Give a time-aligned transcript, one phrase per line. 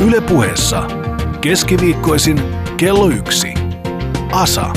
[0.00, 0.82] Yle puheessa
[1.40, 2.40] keskiviikkoisin
[2.76, 3.54] kello yksi.
[4.32, 4.72] Asa.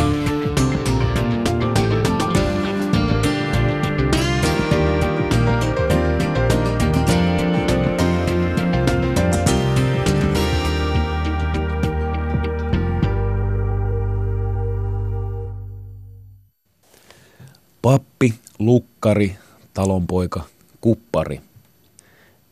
[17.81, 19.35] Pappi, lukkari,
[19.73, 20.43] talonpoika,
[20.81, 21.48] kuppari.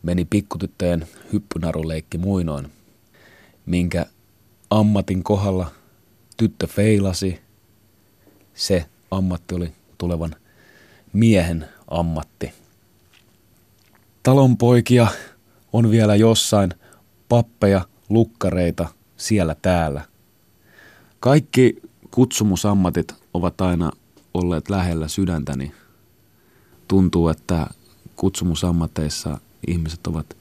[0.02, 2.72] Meni pikkutyttöjen hyppynaruleikki muinoin,
[3.66, 4.06] minkä
[4.70, 5.70] ammatin kohdalla
[6.36, 7.40] tyttö feilasi.
[8.54, 10.36] Se ammatti oli tulevan
[11.12, 12.52] miehen ammatti.
[14.22, 15.06] Talonpoikia
[15.72, 16.70] on vielä jossain,
[17.28, 20.04] pappeja, lukkareita siellä täällä.
[21.20, 23.90] Kaikki kutsumusammatit ovat aina
[24.34, 25.72] olleet lähellä sydäntäni.
[26.88, 27.66] Tuntuu, että
[28.16, 30.36] kutsumusammateissa ihmiset ovat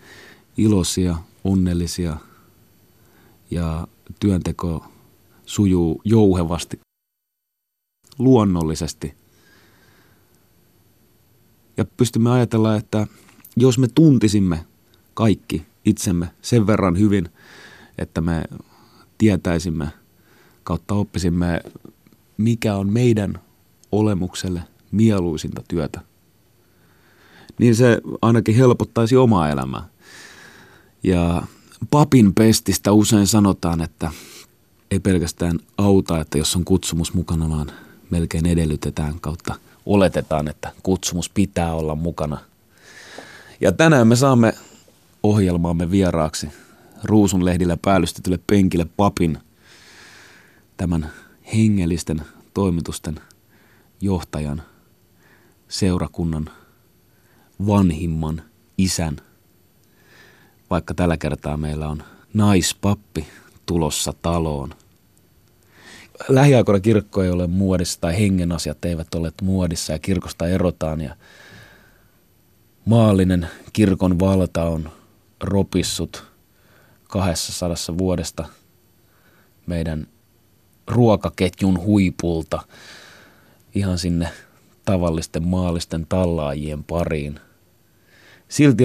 [0.58, 2.18] iloisia, onnellisia
[3.52, 3.88] ja
[4.20, 4.86] työnteko
[5.46, 6.80] sujuu jouhevasti,
[8.20, 9.14] luonnollisesti.
[11.78, 13.08] Ja pystymme ajatella, että
[13.56, 14.66] jos me tuntisimme
[15.14, 17.30] kaikki itsemme sen verran hyvin,
[17.98, 18.44] että me
[19.18, 19.88] tietäisimme
[20.64, 21.62] kautta oppisimme,
[22.38, 23.40] mikä on meidän
[23.92, 26.02] olemukselle mieluisinta työtä,
[27.60, 29.84] niin se ainakin helpottaisi omaa elämää.
[31.04, 31.42] Ja
[31.92, 34.12] papin pestistä usein sanotaan, että
[34.92, 37.72] ei pelkästään auta, että jos on kutsumus mukana, vaan
[38.10, 39.56] melkein edellytetään kautta
[39.86, 42.38] oletetaan, että kutsumus pitää olla mukana.
[43.62, 44.54] Ja tänään me saamme
[45.24, 46.48] ohjelmaamme vieraaksi
[47.04, 49.38] ruusunlehdillä päällystetylle penkille papin
[50.78, 51.12] tämän
[51.56, 52.22] hengellisten
[52.54, 53.20] toimitusten
[54.02, 54.62] johtajan,
[55.68, 56.50] seurakunnan
[57.68, 58.42] vanhimman
[58.78, 59.18] isän.
[60.70, 63.28] Vaikka tällä kertaa meillä on naispappi
[63.66, 64.74] tulossa taloon.
[66.30, 71.16] Lähiaikoina kirkko ei ole muodissa tai hengen asiat eivät ole muodissa ja kirkosta erotaan ja
[72.86, 74.92] maallinen kirkon valta on
[75.44, 76.24] ropissut
[77.08, 78.46] 200 vuodesta
[79.68, 80.08] meidän
[80.88, 82.64] ruokaketjun huipulta
[83.76, 84.30] ihan sinne
[84.86, 87.40] tavallisten maallisten tallaajien pariin.
[88.50, 88.84] Silti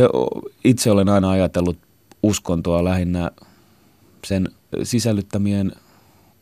[0.65, 1.79] itse olen aina ajatellut
[2.23, 3.31] uskontoa lähinnä
[4.27, 4.49] sen
[4.83, 5.73] sisällyttämien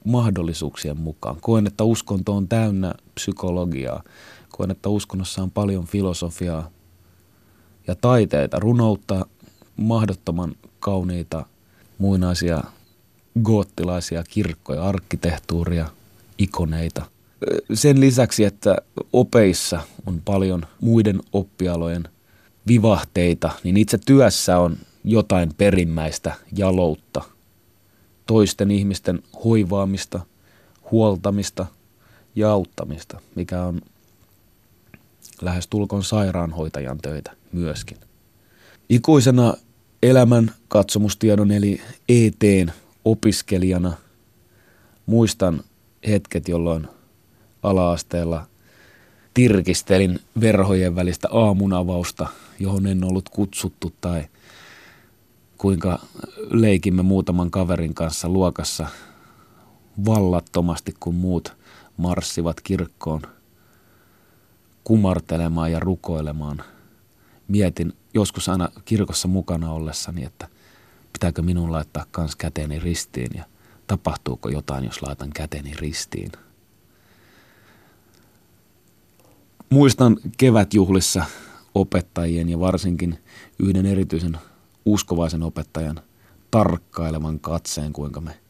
[0.04, 1.36] mahdollisuuksien mukaan.
[1.40, 4.02] Koen, että uskonto on täynnä psykologiaa.
[4.48, 6.70] Koen, että uskonnossa on paljon filosofiaa
[7.86, 9.26] ja taiteita, runoutta,
[9.76, 11.46] mahdottoman kauniita
[11.98, 12.62] muinaisia
[13.42, 15.86] goottilaisia kirkkoja, arkkitehtuuria,
[16.38, 17.02] ikoneita.
[17.74, 18.76] Sen lisäksi, että
[19.12, 22.08] opeissa on paljon muiden oppialojen
[22.70, 27.22] vivahteita, niin itse työssä on jotain perimmäistä jaloutta,
[28.26, 30.20] toisten ihmisten hoivaamista,
[30.90, 31.66] huoltamista
[32.34, 33.80] ja auttamista, mikä on
[35.42, 37.96] lähes tulkon sairaanhoitajan töitä myöskin.
[38.88, 39.54] Ikuisena
[40.02, 42.70] elämän katsomustiedon eli ETn
[43.04, 43.92] opiskelijana
[45.06, 45.64] muistan
[46.08, 46.88] hetket, jolloin
[47.62, 48.46] ala-asteella
[49.34, 52.28] tirkistelin verhojen välistä aamunavausta,
[52.60, 54.24] johon en ollut kutsuttu tai
[55.58, 55.98] kuinka
[56.50, 58.86] leikimme muutaman kaverin kanssa luokassa
[60.04, 61.56] vallattomasti, kun muut
[61.96, 63.22] marssivat kirkkoon
[64.84, 66.62] kumartelemaan ja rukoilemaan.
[67.48, 70.48] Mietin joskus aina kirkossa mukana ollessani, että–
[71.20, 73.44] pitääkö minun laittaa kans käteeni ristiin ja
[73.86, 76.32] tapahtuuko jotain, jos laitan käteni ristiin.
[79.70, 81.24] Muistan kevätjuhlissa
[81.74, 83.18] opettajien ja varsinkin
[83.58, 84.38] yhden erityisen
[84.84, 86.00] uskovaisen opettajan
[86.50, 88.40] tarkkailevan katseen, kuinka me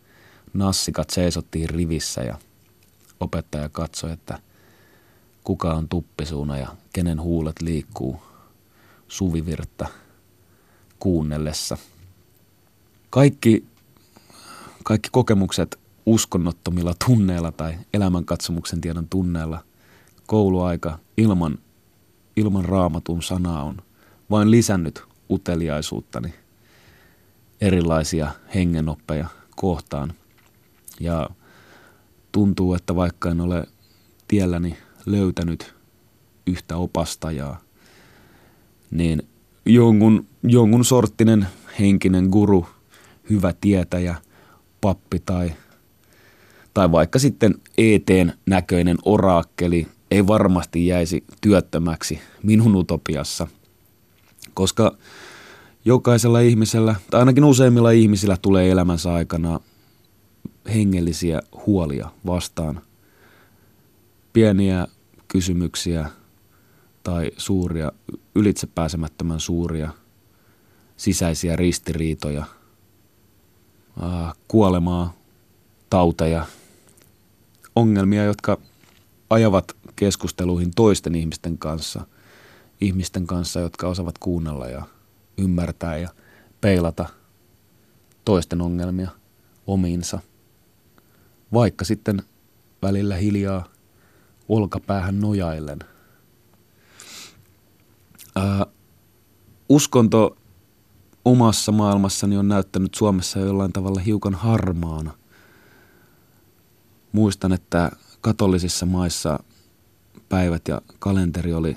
[0.55, 2.39] nassikat seisottiin rivissä ja
[3.21, 4.39] opettaja katsoi, että
[5.45, 8.21] kuka on tuppisuuna ja kenen huulet liikkuu
[9.09, 9.87] suvivirttä
[10.99, 11.77] kuunnellessa–
[13.11, 13.65] kaikki,
[14.85, 19.65] kaikki kokemukset uskonnottomilla tunneilla tai elämänkatsomuksen tiedon tunneilla
[20.27, 21.59] kouluaika ilman,
[22.37, 23.77] ilman raamatun sanaa on
[24.31, 26.35] vain lisännyt uteliaisuuttani
[27.61, 30.13] erilaisia hengenoppeja kohtaan.
[31.01, 31.31] Ja
[32.33, 33.67] tuntuu, että vaikka en ole
[34.29, 35.75] tielläni löytänyt
[36.47, 37.61] yhtä opastajaa,
[38.91, 39.23] niin
[39.67, 41.47] jonkun, jonkun sorttinen
[41.79, 42.67] henkinen guru–
[43.31, 44.17] hyvä tietäjä,
[44.81, 45.53] pappi tai,
[46.75, 53.47] tai vaikka sitten eteen näköinen oraakkeli ei varmasti jäisi työttömäksi minun utopiassa,
[54.55, 54.97] koska
[55.85, 59.61] jokaisella ihmisellä, tai ainakin useimmilla ihmisillä tulee elämänsä aikana
[60.75, 62.81] hengellisiä huolia vastaan.
[64.33, 64.87] Pieniä
[65.29, 66.11] kysymyksiä
[67.03, 67.93] tai suuria,
[68.35, 69.93] ylitsepääsemättömän suuria
[70.97, 72.45] sisäisiä ristiriitoja,
[74.49, 75.15] kuolemaa,
[75.91, 76.47] tauteja,
[77.77, 78.59] ongelmia, jotka
[79.31, 82.07] ajavat keskusteluihin toisten ihmisten kanssa,
[82.81, 84.83] ihmisten kanssa, jotka osaavat kuunnella ja
[85.39, 86.09] ymmärtää ja
[86.61, 87.09] peilata
[88.25, 89.11] toisten ongelmia
[89.67, 90.21] omiinsa.
[91.53, 92.23] Vaikka sitten
[92.83, 93.65] välillä hiljaa
[94.49, 95.79] olkapäähän nojaillen.
[98.37, 98.67] Ää,
[99.69, 100.37] uskonto
[101.25, 105.15] omassa maailmassani on näyttänyt Suomessa jollain tavalla hiukan harmaana.
[107.13, 109.39] Muistan, että katolisissa maissa
[110.31, 111.77] päivät ja kalenteri oli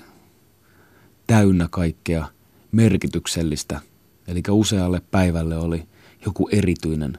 [1.26, 2.26] täynnä kaikkea
[2.72, 3.80] merkityksellistä.
[4.28, 5.88] Eli usealle päivälle oli
[6.26, 7.18] joku erityinen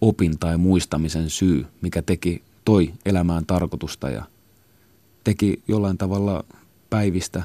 [0.00, 4.24] opin tai muistamisen syy, mikä teki, toi elämään tarkoitusta ja
[5.24, 6.44] teki jollain tavalla
[6.90, 7.42] päivistä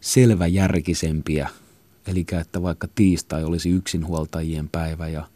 [0.00, 1.48] selväjärkisempiä.
[2.06, 5.28] Eli että vaikka tiistai olisi yksinhuoltajien päivä ja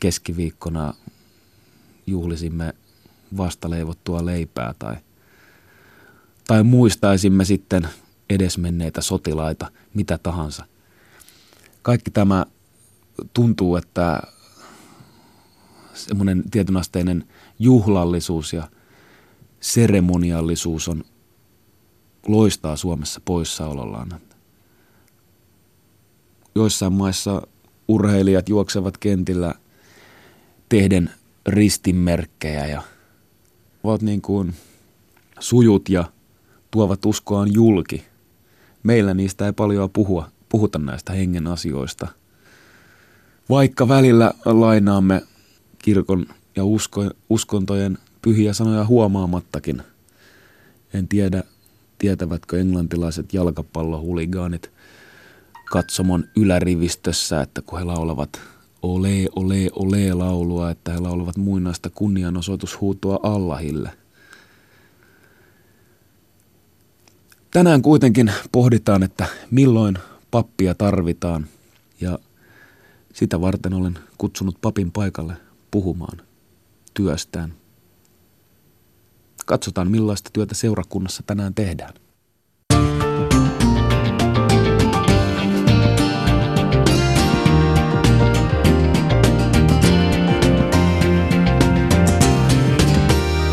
[0.00, 0.94] keskiviikkona
[2.06, 2.74] juhlisimme
[3.36, 4.96] vastaleivottua leipää tai,
[6.46, 7.88] tai muistaisimme sitten
[8.30, 10.64] edesmenneitä sotilaita, mitä tahansa.
[11.82, 12.46] Kaikki tämä
[13.34, 14.22] tuntuu, että
[15.94, 17.24] semmoinen tietynasteinen
[17.58, 18.68] juhlallisuus ja
[19.60, 21.04] seremoniallisuus on
[22.28, 24.20] loistaa Suomessa poissaolollaan.
[26.54, 27.42] Joissain maissa
[27.88, 29.54] urheilijat juoksevat kentillä
[30.68, 31.10] tehden
[31.46, 32.82] ristinmerkkejä ja
[33.84, 34.54] ovat niin kuin
[35.40, 36.04] sujut ja
[36.70, 38.04] tuovat uskoaan julki.
[38.82, 42.08] Meillä niistä ei paljon puhua, puhuta näistä hengen asioista.
[43.48, 45.22] Vaikka välillä lainaamme
[45.78, 49.82] kirkon ja usko, uskontojen pyhiä sanoja huomaamattakin.
[50.94, 51.42] En tiedä,
[51.98, 54.70] tietävätkö englantilaiset jalkapallohuligaanit
[55.70, 58.40] katsomon ylärivistössä, että kun he laulavat
[58.82, 63.90] ole, ole, ole laulua, että he laulavat muinaista kunnianosoitushuutoa Allahille.
[67.50, 69.98] Tänään kuitenkin pohditaan, että milloin
[70.30, 71.46] pappia tarvitaan
[72.00, 72.18] ja
[73.12, 75.34] sitä varten olen kutsunut papin paikalle
[75.70, 76.22] puhumaan
[76.94, 77.54] työstään.
[79.46, 81.94] Katsotaan millaista työtä seurakunnassa tänään tehdään.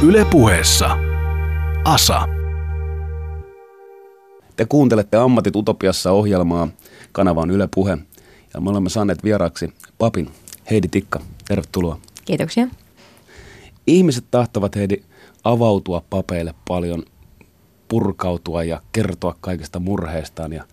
[0.01, 0.97] Ylepuheessa
[1.83, 2.27] Asa.
[4.55, 6.67] Te kuuntelette Ammatit Utopiassa ohjelmaa.
[7.11, 7.97] Kanava on Yle Puhe.
[8.53, 10.29] Ja me olemme saaneet vieraaksi papin
[10.71, 11.19] Heidi Tikka.
[11.47, 11.99] Tervetuloa.
[12.25, 12.67] Kiitoksia.
[13.87, 15.03] Ihmiset tahtovat Heidi
[15.43, 17.03] avautua papeille paljon,
[17.87, 20.63] purkautua ja kertoa kaikesta murheestaan ja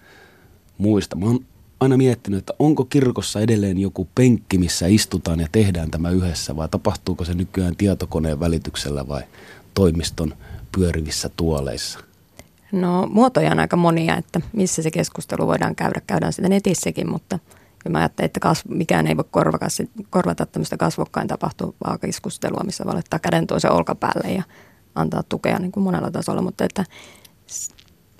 [0.78, 1.16] muista.
[1.16, 1.44] Mä oon
[1.84, 6.68] aina miettinyt, että onko kirkossa edelleen joku penkki, missä istutaan ja tehdään tämä yhdessä, vai
[6.68, 9.22] tapahtuuko se nykyään tietokoneen välityksellä vai
[9.74, 10.34] toimiston
[10.72, 11.98] pyörivissä tuoleissa?
[12.72, 16.00] No muotoja on aika monia, että missä se keskustelu voidaan käydä.
[16.06, 17.38] Käydään sitä netissäkin, mutta
[17.88, 19.66] mä ajattelen, että kasv- mikään ei voi korvata,
[20.10, 24.42] korvata tämmöistä kasvokkain tapahtuvaa keskustelua, missä voi laittaa käden toisen olkapäälle ja
[24.94, 26.42] antaa tukea niin kuin monella tasolla.
[26.42, 26.84] Mutta että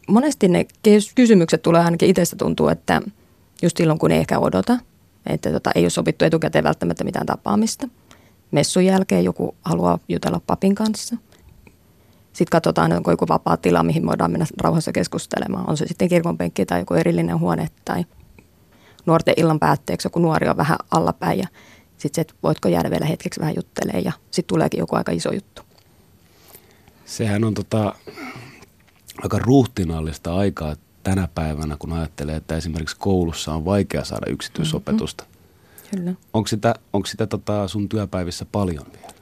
[0.09, 0.66] monesti ne
[1.14, 3.02] kysymykset tulee ainakin itsestä tuntuu, että–
[3.62, 4.78] just silloin, kun ei ehkä odota,
[5.26, 7.88] että tota, ei ole sopittu etukäteen välttämättä mitään tapaamista.
[8.50, 11.16] Messun jälkeen joku haluaa jutella papin kanssa.
[12.32, 15.70] Sitten katsotaan, onko joku vapaa tila, mihin voidaan mennä rauhassa keskustelemaan.
[15.70, 18.04] On se sitten kirkonpenkki tai joku erillinen huone tai
[19.06, 21.46] nuorten illan päätteeksi joku nuori on vähän allapäin ja
[21.99, 25.32] sitten se, että voitko jäädä vielä hetkeksi vähän juttelemaan ja sitten tuleekin joku aika iso
[25.32, 25.62] juttu.
[27.04, 27.94] Sehän on tota,
[29.23, 35.25] aika ruhtinaallista aikaa, tänä päivänä, kun ajattelee, että esimerkiksi koulussa on vaikea saada yksityisopetusta.
[35.25, 35.99] Mm-hmm.
[35.99, 36.14] Kyllä.
[36.32, 39.14] Onko sitä, onko sitä tota sun työpäivissä paljon vielä?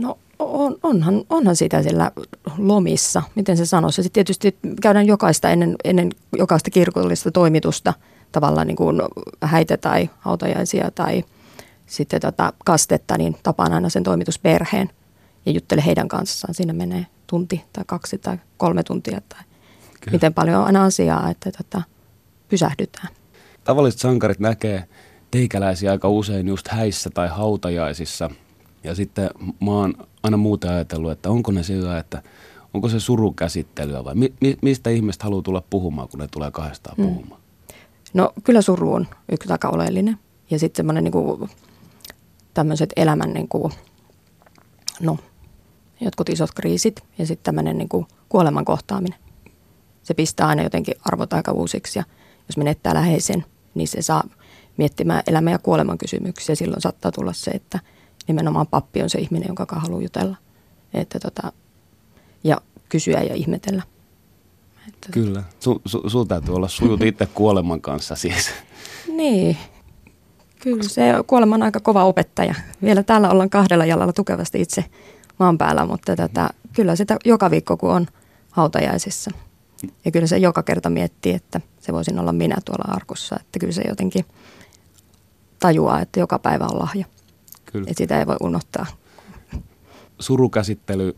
[0.00, 2.10] No on, onhan, onhan sitä siellä
[2.58, 4.02] lomissa, miten se sanoisi.
[4.02, 7.94] Sitten tietysti käydään jokaista ennen, ennen jokaista kirkollista toimitusta
[8.32, 9.02] tavallaan niin kuin
[9.42, 11.24] häitä tai hautajaisia tai
[11.86, 14.90] sitten tota kastetta, niin tapaan aina sen toimitusperheen
[15.46, 16.54] ja juttele heidän kanssaan.
[16.54, 19.42] Siinä menee tunti tai kaksi tai kolme tuntia tai
[20.00, 20.14] Kyllä.
[20.14, 21.82] miten paljon on aina asiaa, että tota,
[22.48, 23.08] pysähdytään.
[23.64, 24.84] Tavalliset sankarit näkee
[25.30, 28.30] teikäläisiä aika usein just häissä tai hautajaisissa.
[28.84, 32.22] Ja sitten mä oon aina muuten ajatellut, että onko ne sillä, että
[32.74, 37.04] onko se surukäsittelyä vai mi- mistä ihmiset haluaa tulla puhumaan, kun ne tulee kahdestaan mm.
[37.04, 37.40] puhumaan?
[38.14, 40.18] No kyllä suru on yksi aika oleellinen.
[40.50, 41.48] Ja sitten semmoinen niin
[42.54, 43.72] tämmöiset elämän niin kuin,
[45.00, 45.18] no,
[46.00, 49.18] jotkut isot kriisit ja sitten tämmöinen niin kuin kuoleman kohtaaminen.
[50.08, 52.04] Se pistää aina jotenkin arvot aika uusiksi ja
[52.48, 54.24] jos menettää läheisen, niin se saa
[54.76, 56.54] miettimään elämän ja kuoleman kysymyksiä.
[56.54, 57.80] Silloin saattaa tulla se, että
[58.28, 60.36] nimenomaan pappi on se ihminen, jonka haluaa jutella.
[60.94, 61.52] Että tota,
[62.44, 63.82] ja kysyä ja ihmetellä.
[64.88, 65.42] Että Kyllä.
[65.60, 68.50] Su, su, sul täytyy olla sujut itse kuoleman kanssa siis.
[69.16, 69.56] Niin.
[70.60, 72.54] Kyllä se kuolema on aika kova opettaja.
[72.82, 74.84] Vielä täällä ollaan kahdella jalalla tukevasti itse
[75.38, 78.06] maan päällä, mutta tätä, kyllä sitä joka viikko kun on
[78.50, 79.30] hautajaisissa.
[80.04, 83.36] Ja kyllä se joka kerta miettii, että se voisin olla minä tuolla arkussa.
[83.40, 84.24] Että kyllä se jotenkin
[85.58, 87.04] tajuaa, että joka päivä on lahja.
[87.72, 87.86] Kyllä.
[87.90, 88.86] Että sitä ei voi unohtaa.
[90.18, 91.16] Surukäsittely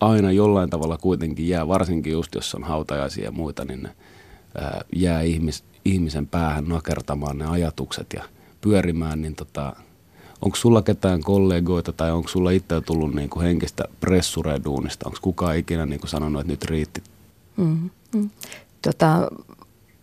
[0.00, 3.96] aina jollain tavalla kuitenkin jää, varsinkin just jos on hautajaisia ja muita, niin ne
[4.54, 8.24] ää, jää ihmis, ihmisen päähän nakertamaan ne ajatukset ja
[8.60, 9.76] pyörimään, niin tota,
[10.42, 15.06] onko sulla ketään kollegoita tai onko sulla itse tullut niin kuin henkistä pressureduunista?
[15.06, 17.02] Onko kukaan ikinä niin kuin sanonut, että nyt riitti?
[17.56, 18.30] Mm-hmm.
[18.82, 19.28] Tota,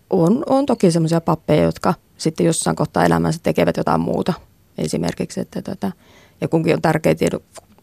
[0.09, 4.33] on, on toki semmoisia pappeja, jotka sitten jossain kohtaa elämänsä tekevät jotain muuta.
[4.77, 5.91] Esimerkiksi, että tota,
[6.41, 7.15] ja kunkin on tärkeää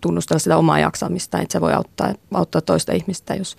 [0.01, 3.57] tunnustella sitä omaa jaksamista, että se voi auttaa, auttaa toista ihmistä, jos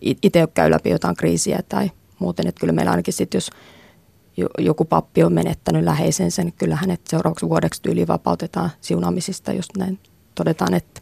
[0.00, 2.46] itse käy läpi jotain kriisiä tai muuten.
[2.46, 3.50] Että kyllä meillä ainakin sitten, jos
[4.58, 9.98] joku pappi on menettänyt läheisensä, niin kyllä hänet seuraavaksi vuodeksi tyyliin vapautetaan siunaamisista, jos näin
[10.34, 11.00] todetaan, että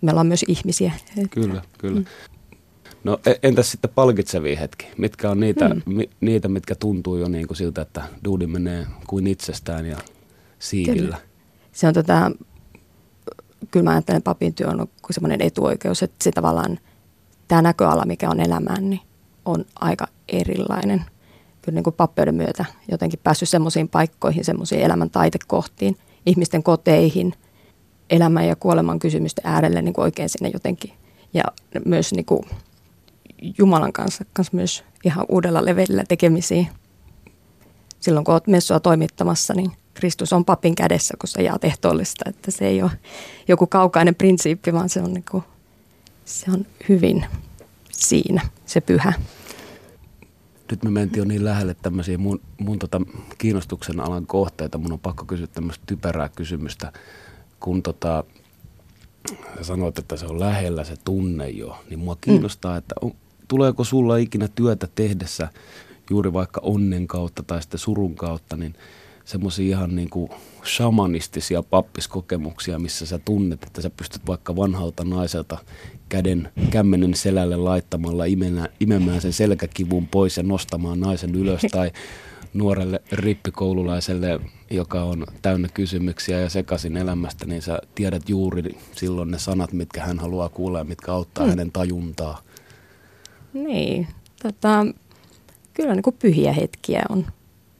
[0.00, 0.92] me ollaan myös ihmisiä.
[1.30, 2.00] Kyllä, kyllä.
[2.00, 2.06] Mm.
[3.04, 4.86] No e, entäs sitten palkitsevia hetki?
[4.98, 5.82] Mitkä on niitä, mm.
[5.86, 9.96] mi, niitä mitkä tuntuu jo niin kuin siltä, että duudi menee kuin itsestään ja
[10.58, 11.00] siivillä?
[11.00, 11.18] Kyllä.
[11.72, 12.30] Se on tota,
[13.70, 16.78] kyllä mä ajattelen, että papin työ on semmoinen etuoikeus, että se tavallaan
[17.48, 19.00] tämä näköala, mikä on elämään, niin
[19.44, 21.04] on aika erilainen.
[21.62, 27.34] Kyllä niin kuin pappeuden myötä jotenkin päässyt semmoisiin paikkoihin, semmoisiin elämän taitekohtiin, ihmisten koteihin,
[28.10, 30.92] elämän ja kuoleman kysymysten äärelle niin kuin oikein sinne jotenkin.
[31.34, 31.44] Ja
[31.84, 32.42] myös niin kuin
[33.58, 36.68] Jumalan kanssa, kanssa myös ihan uudella levelillä tekemisiin.
[38.00, 42.24] Silloin kun olet messua toimittamassa, niin Kristus on papin kädessä, kun se jaa ehtoollista.
[42.28, 42.90] Että se ei ole
[43.48, 45.44] joku kaukainen prinsiippi, vaan se on, niin kuin,
[46.24, 47.26] se on hyvin
[47.92, 49.12] siinä, se pyhä.
[50.70, 53.00] Nyt me mentiin jo niin lähelle tämmöisiä mun, mun tota
[53.38, 54.78] kiinnostuksen alan kohteita.
[54.78, 56.92] Mun on pakko kysyä tämmöistä typerää kysymystä.
[57.60, 58.24] Kun tota,
[59.62, 62.78] sanoit, että se on lähellä se tunne jo, niin mua kiinnostaa, mm.
[62.78, 63.12] että on,
[63.48, 65.48] tuleeko sulla ikinä työtä tehdessä
[66.10, 68.74] juuri vaikka onnen kautta tai sitten surun kautta, niin–
[69.28, 70.30] semmoisia ihan niin kuin
[70.64, 75.58] shamanistisia pappiskokemuksia, missä sä tunnet, että sä pystyt vaikka vanhalta naiselta
[76.08, 81.90] käden kämmenen selälle laittamalla imenä, imemään sen selkäkivun pois ja nostamaan naisen ylös tai
[82.54, 84.40] nuorelle rippikoululaiselle,
[84.70, 90.04] joka on täynnä kysymyksiä ja sekaisin elämästä, niin sä tiedät juuri silloin ne sanat, mitkä
[90.04, 91.50] hän haluaa kuulla ja mitkä auttaa mm.
[91.50, 92.42] hänen tajuntaa.
[93.52, 94.08] Niin,
[94.42, 94.86] tota,
[95.74, 97.26] kyllä niin kuin pyhiä hetkiä on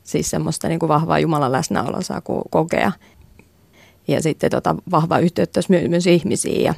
[0.08, 2.92] Siis semmoista niin kuin vahvaa Jumalan läsnäoloa saa kokea.
[4.08, 6.64] Ja sitten tota, vahvaa yhteyttä myös, ihmisiin.
[6.64, 6.74] Ja,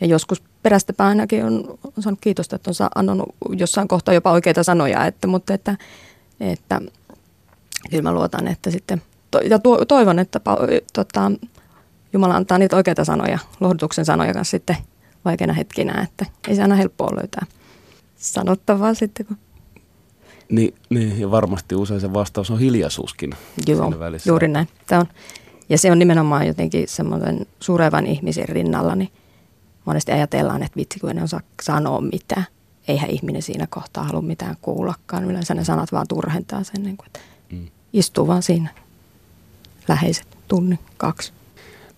[0.00, 4.32] ja joskus perästä ainakin on, on saanut kiitosta, että on saa, annonut jossain kohtaa jopa
[4.32, 5.06] oikeita sanoja.
[5.06, 5.76] Että, mutta että,
[6.40, 6.80] että
[7.90, 10.40] kyllä mä luotan, että sitten, to, ja to, toivon, että
[10.92, 11.32] tota,
[12.12, 14.76] Jumala antaa niitä oikeita sanoja, lohdutuksen sanoja kanssa sitten
[15.24, 17.46] vaikeina hetkinä, että ei se aina helppoa löytää
[18.32, 19.36] sanottavaa sitten, kun
[20.48, 23.30] niin, niin, ja varmasti usein se vastaus on hiljaisuuskin
[23.66, 24.30] Joo, välissä.
[24.30, 24.68] juuri näin.
[24.86, 25.06] Tämä on,
[25.68, 29.12] ja se on nimenomaan jotenkin semmoisen surevan ihmisen rinnalla, niin
[29.84, 32.44] monesti ajatellaan, että vitsi kun en osaa sanoa mitään.
[32.88, 35.24] Eihän ihminen siinä kohtaa halua mitään kuullakaan.
[35.24, 37.20] Yleensä ne sanat vaan turhentaa sen, niin kuin, että
[37.52, 37.66] mm.
[37.92, 38.70] istuu vaan siinä
[39.88, 41.32] läheiset tunnin, kaksi.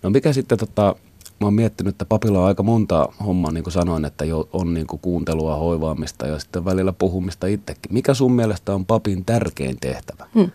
[0.03, 0.95] No mikä sitten tota,
[1.41, 4.75] mä oon miettinyt, että papilla on aika monta hommaa, niin kuin sanoin, että jo on
[4.75, 7.95] niin kuin kuuntelua, hoivaamista ja sitten välillä puhumista itsekin.
[7.95, 10.27] Mikä sun mielestä on papin tärkein tehtävä?
[10.35, 10.51] Hmm.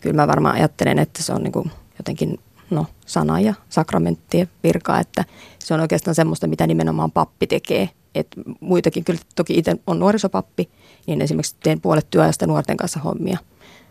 [0.00, 2.38] Kyllä mä varmaan ajattelen, että se on niin kuin jotenkin
[2.70, 5.24] no, sana ja sakramenttien virka, että
[5.58, 7.90] se on oikeastaan semmoista, mitä nimenomaan pappi tekee.
[8.14, 8.28] Et
[8.60, 10.68] muitakin, kyllä toki itse on nuorisopappi,
[11.06, 13.38] niin esimerkiksi teen puolet työajasta nuorten kanssa hommia.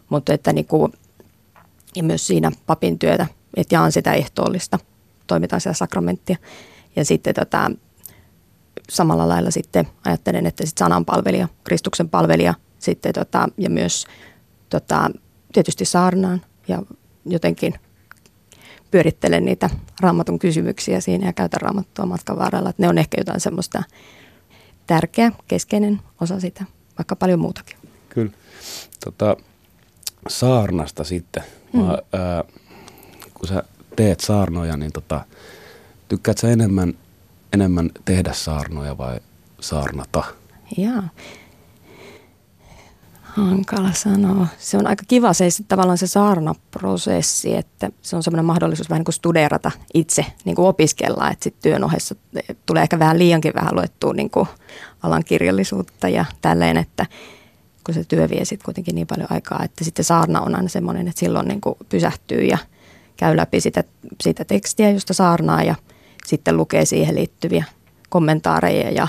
[0.10, 0.92] Mutta että niin kuin,
[1.96, 4.80] ja myös siinä papin työtä, että jaan sitä ehtoollista–
[5.28, 6.38] toimitaan siellä sakramenttia.
[6.96, 7.72] Ja sitten tota,
[8.90, 14.08] samalla lailla sitten ajattelen, että sit sanan palvelija, Kristuksen palvelija sitten tota, ja myös
[14.70, 15.12] tota,
[15.54, 16.84] tietysti saarnaan ja
[17.26, 17.74] jotenkin
[18.92, 19.70] pyörittelen niitä
[20.00, 22.70] raamatun kysymyksiä siinä ja käytän raamattua matkan varrella.
[22.70, 23.84] Että ne on ehkä jotain semmoista
[24.88, 26.66] tärkeä, keskeinen osa sitä,
[26.98, 27.78] vaikka paljon muutakin.
[28.10, 28.32] Kyllä.
[29.06, 29.38] Tota,
[30.28, 31.44] saarnasta sitten.
[31.74, 31.80] Mm.
[31.80, 32.44] Mä, ää,
[33.34, 33.64] kun sä
[33.98, 35.26] teet saarnoja, niin tota,
[36.10, 36.94] tykkäät sä enemmän,
[37.54, 39.20] enemmän tehdä saarnoja vai
[39.60, 40.24] saarnata?
[40.78, 41.04] Joo.
[43.24, 44.48] Hankala sanoa.
[44.60, 49.06] Se on aika kiva se tavallaan se saarnaprosessi, että se on semmoinen mahdollisuus vähän niin
[49.06, 52.16] kuin studerata itse, niin kuin opiskella, että sitten työn ohessa
[52.66, 54.48] tulee ehkä vähän liiankin vähän luettua niin kuin
[55.04, 57.06] alan kirjallisuutta ja tälleen, että
[57.84, 61.08] kun se työ vie sitten kuitenkin niin paljon aikaa, että sitten saarna on aina semmoinen,
[61.08, 62.58] että silloin niin kuin pysähtyy ja
[63.18, 63.84] käy läpi sitä,
[64.24, 65.76] sitä tekstiä, josta saarnaa ja
[66.26, 67.64] sitten lukee siihen liittyviä
[68.10, 69.08] kommentaareja ja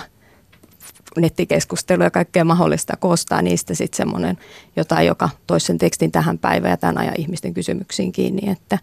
[1.17, 4.39] nettikeskustelua ja kaikkea mahdollista, koostaa niistä sitten semmoinen
[4.77, 8.79] jotain, joka toisi sen tekstin tähän päivään ja tämän ajan ihmisten kysymyksiin kiinni, että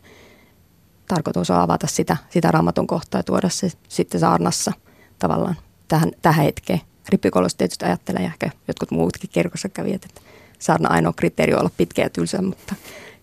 [1.07, 4.71] tarkoitus on avata sitä, sitä raamatun kohtaa ja tuoda se sitten saarnassa
[5.19, 5.55] tavallaan
[5.87, 6.81] tähän, tähän hetkeen.
[7.09, 10.21] Rippikoulussa tietysti ajattelee ja ehkä jotkut muutkin kirkossa kävijät, että
[10.59, 12.75] saarna ainoa kriteeri on olla pitkä ja tylsä, mutta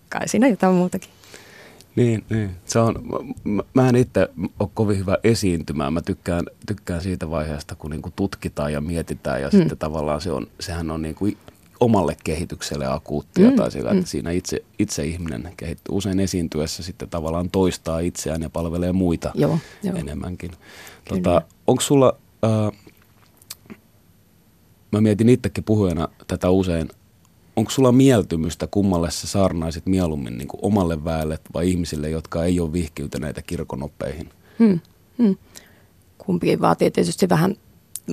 [0.09, 1.11] kai siinä jotain muutakin.
[1.96, 2.50] Niin, niin.
[2.64, 2.94] Se on,
[3.44, 4.28] mä, mä en itse
[4.61, 5.92] ole kovin hyvä esiintymään.
[5.92, 9.58] Mä tykkään, tykkään siitä vaiheesta, kun niinku tutkitaan ja mietitään ja mm.
[9.58, 11.28] sitten tavallaan se on, sehän on niinku
[11.80, 13.56] omalle kehitykselle akuuttia mm.
[13.56, 14.06] tai sillä, että mm.
[14.06, 19.58] siinä itse, itse ihminen kehittyy usein esiintyessä sitten tavallaan toistaa itseään ja palvelee muita joo,
[19.82, 19.96] joo.
[19.96, 20.50] enemmänkin.
[21.08, 22.78] Tota, Onko sulla, äh,
[24.92, 26.88] mä mietin itsekin puhujana tätä usein,
[27.56, 32.73] onko sulla mieltymystä, kummalle sä saarnaisit mieluummin niin omalle väelle vai ihmisille, jotka ei ole
[32.73, 34.30] vihkiytyneitä kirkonoppeihin?
[34.59, 34.80] Hmm.
[35.18, 35.37] Hmm.
[36.18, 37.56] Kumpikin vaatii tietysti vähän,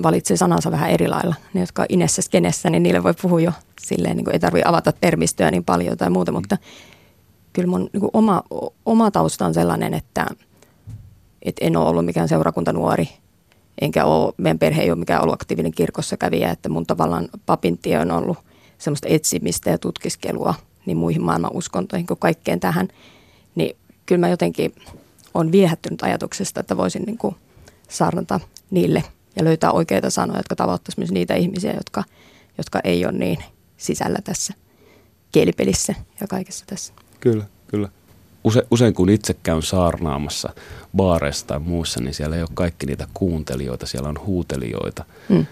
[0.02, 1.34] valitsee sanansa vähän eri lailla.
[1.54, 4.68] Ne, jotka on inessä skenessä, niin niille voi puhua jo silleen, niin kuin ei tarvitse
[4.68, 6.58] avata termistöä niin paljon tai muuta, mutta
[7.52, 8.42] kyllä mun niin kuin oma,
[8.86, 10.26] oma tausta on sellainen, että,
[11.42, 13.08] että en ole ollut mikään seurakuntanuori,
[13.80, 17.78] enkä ole, meidän perhe ei ole mikään ollut aktiivinen kirkossa kävijä, että mun tavallaan papin
[17.78, 18.38] tie on ollut–
[18.80, 20.54] semmoista etsimistä ja tutkiskelua
[20.86, 22.88] niin muihin maailman uskontoihin kuin kaikkeen tähän,
[23.54, 24.74] niin kyllä mä jotenkin
[25.34, 27.36] on viehättynyt ajatuksesta, että voisin niin kuin
[27.88, 29.04] saarnata niille
[29.36, 32.04] ja löytää oikeita sanoja, jotka tavoittaisi myös niitä ihmisiä, jotka,
[32.58, 33.38] jotka ei ole niin
[33.76, 34.54] sisällä tässä
[35.32, 36.92] kielipelissä ja kaikessa tässä.
[37.20, 37.88] Kyllä, kyllä.
[38.44, 40.54] Use, usein kun itse käyn saarnaamassa
[40.96, 45.04] baareissa tai muussa, niin siellä ei ole kaikki niitä kuuntelijoita, siellä on huutelijoita.
[45.28, 45.46] Hmm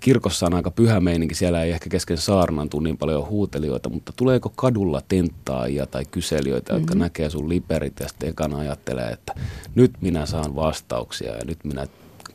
[0.00, 4.12] kirkossa on aika pyhä meininki, siellä ei ehkä kesken saarnan tule niin paljon huutelijoita, mutta
[4.16, 6.82] tuleeko kadulla tenttaajia tai kyselijöitä, mm-hmm.
[6.82, 9.34] jotka näkee sun liperit ja sitten ekana ajattelee, että
[9.74, 11.86] nyt minä saan vastauksia ja nyt minä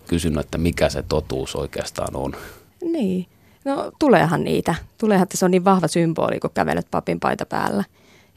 [0.07, 2.35] kysyn, että mikä se totuus oikeastaan on.
[2.83, 3.25] Niin,
[3.65, 4.75] no tuleehan niitä.
[4.97, 7.83] Tuleehan, että se on niin vahva symboli, kun kävelet papin paita päällä.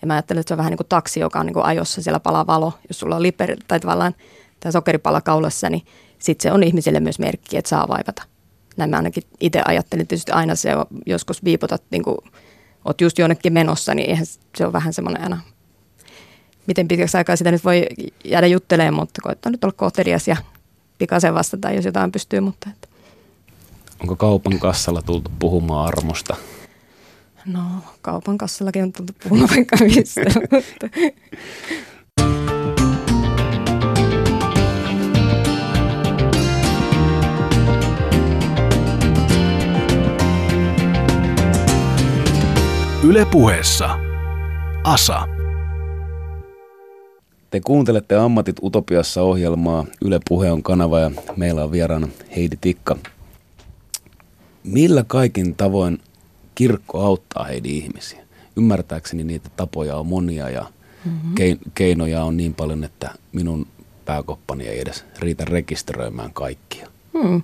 [0.01, 2.03] Ja mä ajattelen, että se on vähän niin kuin taksi, joka on niin kuin ajossa,
[2.03, 2.73] siellä palaa valo.
[2.89, 4.15] Jos sulla on liperi tai tavallaan
[4.61, 5.83] tämä sokeripala kaulassa, niin
[6.19, 8.23] sitten se on ihmisille myös merkki, että saa vaivata
[8.77, 10.07] näin mä ainakin itse ajattelin.
[10.07, 12.17] Tietysti aina se on, joskus viipotat, niin kuin
[12.85, 15.41] oot just jonnekin menossa, niin eihän se on vähän semmoinen aina,
[16.67, 17.87] miten pitkäksi aikaa sitä nyt voi
[18.25, 20.37] jäädä juttelemaan, mutta koittaa nyt olla kohtelias ja
[20.99, 22.41] pikaisen vastata, jos jotain pystyy.
[22.41, 22.89] Mutta että.
[24.01, 26.37] Onko kaupan kassalla tultu puhumaan armosta?
[27.47, 27.61] No,
[28.03, 30.21] kaupan kassallakin on tultu puhumaan vaikka mistä.
[43.09, 43.99] Ylepuheessa
[44.85, 45.29] Asa.
[47.51, 49.85] Te kuuntelette Ammatit Utopiassa ohjelmaa.
[50.05, 52.97] Yle Puhe on kanava ja meillä on vieraana Heidi Tikka.
[54.64, 55.99] Millä kaikin tavoin
[56.55, 58.23] kirkko auttaa Heidi ihmisiä?
[58.57, 60.66] Ymmärtääkseni niitä tapoja on monia ja
[61.05, 61.35] mm-hmm.
[61.75, 63.66] keinoja on niin paljon, että minun
[64.05, 66.88] pääkoppani ei edes riitä rekisteröimään kaikkia.
[67.12, 67.42] Hmm.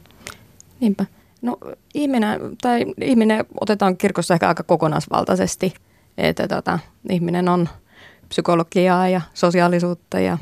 [0.81, 1.07] Niinpä.
[1.43, 1.59] No
[1.95, 5.75] ihminen, tai ihminen otetaan kirkossa ehkä aika kokonaisvaltaisesti,
[6.19, 6.79] että tota,
[7.11, 7.69] ihminen on
[8.29, 10.39] psykologiaa ja sosiaalisuutta ja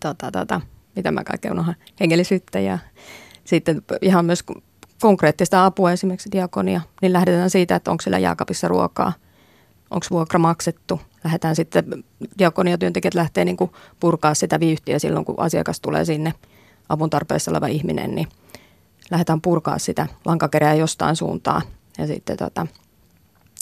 [0.00, 0.60] tota, tota,
[0.96, 2.78] mitä mä kaikkea unohan, hengellisyyttä ja
[3.44, 4.44] sitten ihan myös
[5.00, 9.12] konkreettista apua, esimerkiksi diakonia, niin lähdetään siitä, että onko siellä jääkapissa ruokaa,
[9.90, 11.00] onko vuokra maksettu.
[11.24, 12.04] Lähdetään sitten,
[12.38, 13.56] diakoniatyöntekijät lähtee niin
[14.00, 16.34] purkaa sitä vyyhtiä silloin, kun asiakas tulee sinne
[16.88, 18.28] avun tarpeessa oleva ihminen, niin–
[19.10, 21.62] lähdetään purkaa sitä lankakerää jostain suuntaan.
[21.98, 22.66] Ja sitten tota,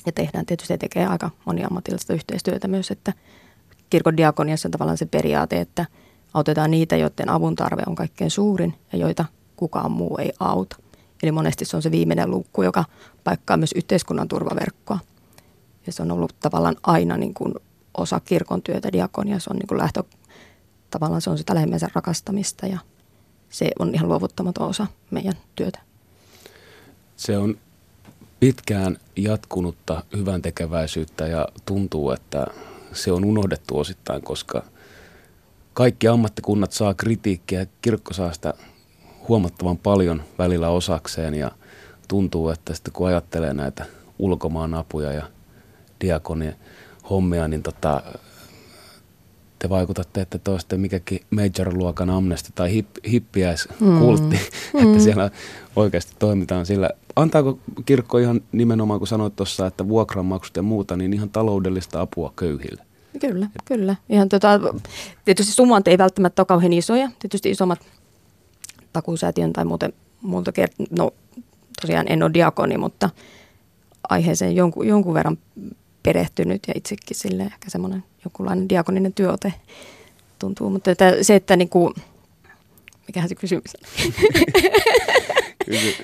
[0.06, 3.12] ja tehdään tietysti tekee aika moniammatillista yhteistyötä myös, että
[3.90, 5.86] kirkon diakoniassa on tavallaan se periaate, että
[6.34, 9.24] autetaan niitä, joiden avun tarve on kaikkein suurin ja joita
[9.56, 10.76] kukaan muu ei auta.
[11.22, 12.84] Eli monesti se on se viimeinen luukku, joka
[13.24, 14.98] paikkaa myös yhteiskunnan turvaverkkoa.
[15.86, 17.54] Ja se on ollut tavallaan aina niin kuin
[17.98, 19.38] osa kirkon työtä, diakonia.
[19.38, 20.02] Se on niin kuin lähtö,
[20.90, 22.78] tavallaan se on sitä lähimmäisen rakastamista ja
[23.50, 25.80] se on ihan luovuttamaton osa meidän työtä.
[27.16, 27.58] Se on
[28.40, 32.46] pitkään jatkunutta hyvän tekeväisyyttä ja tuntuu, että
[32.92, 34.62] se on unohdettu osittain, koska
[35.74, 37.66] kaikki ammattikunnat saa kritiikkiä.
[37.82, 38.54] Kirkko saa sitä
[39.28, 41.50] huomattavan paljon välillä osakseen ja
[42.08, 43.84] tuntuu, että sitten kun ajattelee näitä
[44.18, 45.22] ulkomaan apuja ja
[46.00, 46.56] diakonien
[47.10, 48.02] hommia, niin tota,
[49.60, 54.80] te vaikutatte, että te olette mikäkin major-luokan amnesti tai hip, hippiäiskultti, mm.
[54.82, 55.00] että mm.
[55.00, 55.30] siellä
[55.76, 56.90] oikeasti toimitaan sillä.
[57.16, 62.32] Antaako kirkko ihan nimenomaan, kun sanoit tuossa, että vuokranmaksut ja muuta, niin ihan taloudellista apua
[62.36, 62.82] köyhille?
[63.20, 63.96] Kyllä, kyllä.
[64.08, 64.60] Ihan tota,
[65.24, 67.10] tietysti summat ei välttämättä ole kauhean isoja.
[67.18, 67.80] Tietysti isommat
[68.92, 71.10] takuusäätiön tai muuten muulta kert- no
[71.80, 73.10] tosiaan en ole diakoni, mutta
[74.08, 75.38] aiheeseen jonkun, jonkun verran
[76.02, 79.52] perehtynyt ja itsekin sille ehkä semmoinen jokinlainen diakoninen työote
[80.38, 80.70] tuntuu.
[80.70, 81.94] Mutta että se, että niin kuin,
[83.06, 83.72] mikähän se kysymys
[85.66, 85.94] kysy,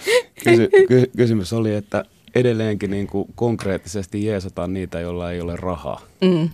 [0.44, 2.04] kysy, kysy, kysymys oli, että
[2.34, 6.00] edelleenkin niin kuin konkreettisesti jeesataan niitä, joilla ei ole rahaa.
[6.20, 6.50] Mm.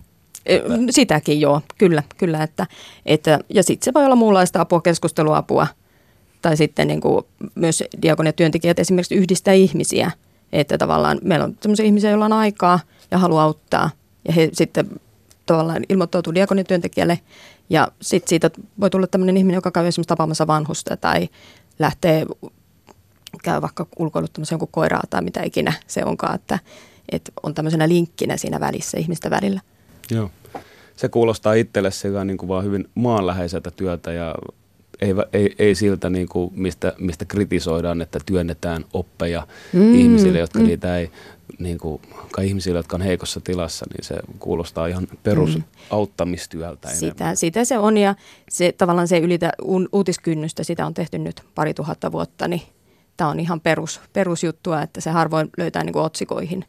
[0.46, 0.68] Että.
[0.90, 2.42] Sitäkin joo, kyllä, kyllä.
[2.42, 2.66] Että,
[3.07, 5.66] että, ja sitten se voi olla muunlaista apua, keskusteluapua–
[6.42, 7.24] tai sitten niin kuin
[7.55, 10.11] myös diakoniatyöntekijät esimerkiksi yhdistää ihmisiä.
[10.52, 12.81] Että tavallaan meillä on sellaisia ihmisiä, joilla on aikaa
[13.12, 13.90] ja haluaa auttaa.
[14.29, 15.01] Ja he sitten
[15.46, 17.20] tavallaan ilmoittautuu diakoniatyöntekijälle
[17.70, 21.29] ja sitten siitä voi tulla tämmöinen ihminen, joka käy esimerkiksi tapaamassa vanhusta tai
[21.79, 22.27] lähtee
[23.42, 26.59] käy vaikka ulkoiluttamassa jonkun koiraa tai mitä ikinä se onkaan, että,
[27.12, 29.61] että on tämmöisenä linkkinä siinä välissä ihmistä välillä.
[30.11, 30.31] Joo.
[30.96, 34.35] Se kuulostaa itselle sekä niin kuin vaan hyvin maanläheiseltä työtä ja
[35.01, 40.59] ei, ei, ei siltä, niin kuin, mistä, mistä kritisoidaan, että työnnetään oppeja mm, ihmisille, jotka
[40.59, 40.64] mm.
[40.64, 41.11] niitä ei,
[41.62, 46.94] niin kuin, kai ihmisille, jotka on heikossa tilassa, niin se kuulostaa ihan perusauttamistyöltä mm.
[46.94, 48.14] sitä, sitä se on ja
[48.51, 49.53] se, tavallaan se ylitä
[49.92, 52.62] uutiskynnystä, sitä on tehty nyt pari tuhatta vuotta, niin
[53.16, 56.64] tämä on ihan perus, perusjuttua, että se harvoin löytää niin kuin otsikoihin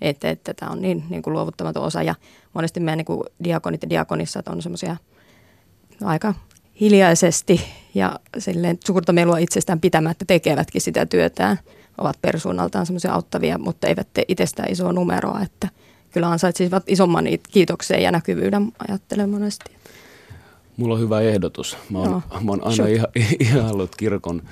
[0.00, 2.14] että, että tämä on niin, niin kuin luovuttamaton osa ja
[2.54, 4.96] monesti meidän niin kuin diakonit ja diakonissa on semmoisia
[6.04, 6.34] aika
[6.80, 7.60] hiljaisesti
[7.94, 11.58] ja silleen suurta melua itsestään pitämättä tekevätkin sitä työtään.
[11.98, 15.68] Ovat persoonaltaan semmoisia auttavia, mutta eivät tee itsestään isoa numeroa, että
[16.10, 19.76] kyllä ansaitsisivat isomman kiitokseen ja näkyvyyden, ajattelen monesti.
[20.76, 21.76] Mulla on hyvä ehdotus.
[21.90, 24.42] Mä oon, no, mä oon aina ollut kirkon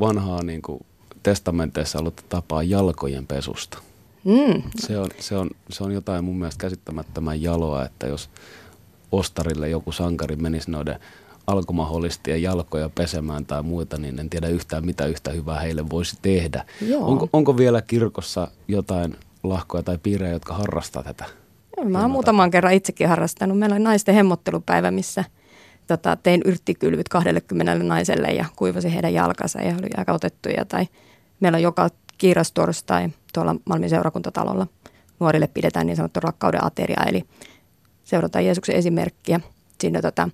[0.00, 0.86] vanhaa niin kuin
[1.22, 3.78] testamenteissa ollut tapaa jalkojen pesusta.
[4.24, 4.62] Mm.
[4.76, 8.30] Se, on, se, on, se on jotain mun mielestä käsittämättömän jaloa, että jos
[9.12, 11.00] ostarille joku sankari menisi noiden
[11.46, 16.64] alkomaholistien jalkoja pesemään tai muita, niin en tiedä yhtään mitä yhtä hyvää heille voisi tehdä.
[17.00, 21.24] Onko, onko vielä kirkossa jotain lahkoja tai piirejä, jotka harrastaa tätä?
[21.84, 23.58] Mä oon muutaman kerran itsekin harrastanut.
[23.58, 25.24] Meillä oli naisten hemmottelupäivä, missä
[25.86, 30.64] tota, tein yrttikylvyt 20 naiselle ja kuivasin heidän jalkansa ja oli aika otettuja.
[30.64, 30.86] Tai
[31.40, 34.66] meillä on joka kiirastorstai tuolla Malmin seurakuntatalolla.
[35.20, 37.24] Nuorille pidetään niin sanottu rakkauden ateria, eli
[38.04, 39.40] seurataan Jeesuksen esimerkkiä.
[39.80, 40.28] Siinä tota,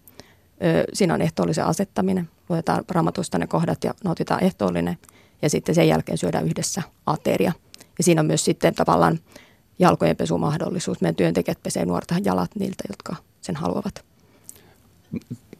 [0.93, 2.29] Siinä on ehtoollisen asettaminen.
[2.49, 4.99] Luetaan raamatusta ne kohdat ja nautitaan ehtoollinen.
[5.43, 7.53] Ja sitten sen jälkeen syödään yhdessä ateria.
[7.99, 9.19] Ja siinä on myös sitten tavallaan
[9.79, 11.01] jalkojen pesumahdollisuus.
[11.01, 14.05] Meidän työntekijät pesee nuorta jalat niiltä, jotka sen haluavat.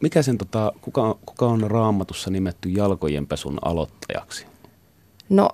[0.01, 4.47] Mikä sen, tota, kuka, kuka on raamatussa nimetty jalkojen pesun aloittajaksi?
[5.29, 5.49] No,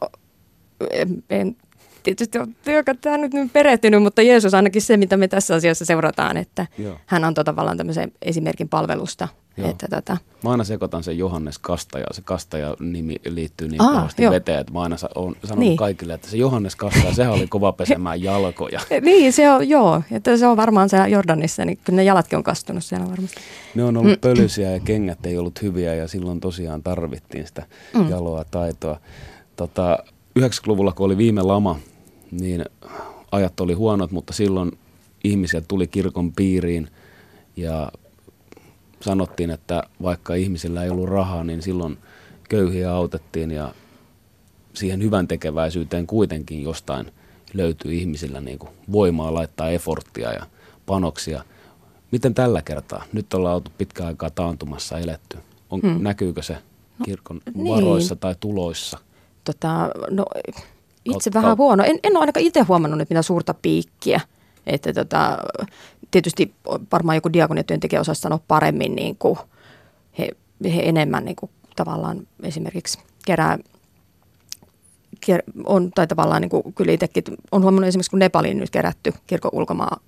[0.90, 1.57] en, en
[2.02, 2.54] tietysti on
[3.00, 6.96] tämä nyt perehtynyt, mutta Jeesus ainakin se, mitä me tässä asiassa seurataan, että Joo.
[7.06, 9.28] hän on tavallaan tämmöisen esimerkin palvelusta.
[9.64, 9.87] Että.
[9.87, 12.06] Tota- mä aina sekoitan sen Johannes Kastaja.
[12.11, 15.76] Se Kastaja-nimi liittyy niin kovasti veteen, että mä aina olen sanonut niin.
[15.76, 18.80] kaikille, että se Johannes Kastaja, sehän oli kova pesemään jalkoja.
[19.00, 20.02] niin, se on, joo.
[20.11, 23.40] Että se on varmaan siellä Jordanissa, niin kyllä ne jalatkin on kastunut siellä varmasti.
[23.74, 24.20] Ne on ollut mm.
[24.20, 28.11] pölyisiä ja kengät ei ollut hyviä ja silloin tosiaan tarvittiin sitä mm.
[28.11, 29.00] jaloa taitoa.
[29.56, 29.98] Tota,
[30.38, 31.79] 90-luvulla, kun oli viime lama,
[32.31, 32.64] niin
[33.33, 34.79] ajat oli huonot, mutta silloin
[35.24, 36.88] ihmiset tuli kirkon piiriin
[37.57, 37.92] ja
[39.01, 41.98] sanottiin, että vaikka ihmisillä ei ollut rahaa, niin silloin
[42.48, 43.74] köyhiä autettiin ja
[44.74, 47.12] siihen hyvän tekeväisyyteen kuitenkin jostain
[47.55, 50.46] löytyy ihmisillä niin kuin voimaa laittaa eforttia ja
[50.87, 51.44] panoksia.
[52.11, 53.05] Miten tällä kertaa?
[53.12, 55.38] Nyt ollaan oltu pitkään aikaa taantumassa eletty.
[55.70, 56.03] On, hmm.
[56.03, 56.53] Näkyykö se
[56.98, 58.20] no, kirkon no, varoissa niin.
[58.20, 58.98] tai tuloissa?
[59.44, 60.24] Tota, no,
[61.05, 61.85] itse vähän huono.
[61.85, 64.20] En, en ole ainakaan itse huomannut nyt mitään suurta piikkiä.
[64.66, 65.38] Että tota,
[66.11, 66.55] tietysti
[66.92, 69.38] varmaan joku diakoniatyöntekijä osaa sanoa paremmin, niin kuin
[70.18, 70.29] he,
[70.64, 73.59] he enemmän niin kuin tavallaan esimerkiksi kerää
[75.64, 79.51] on, tai tavallaan niin kuin kyllä itsekin on huomannut esimerkiksi, kun Nepaliin nyt kerätty kirkon
[79.55, 80.01] ulkomaan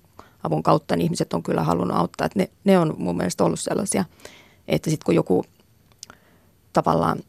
[0.43, 2.25] avun kautta, niin ihmiset on kyllä halunnut auttaa.
[2.25, 4.05] Että ne, ne on mun mielestä ollut sellaisia,
[4.67, 5.45] että sitten kun joku
[6.73, 7.19] tavallaan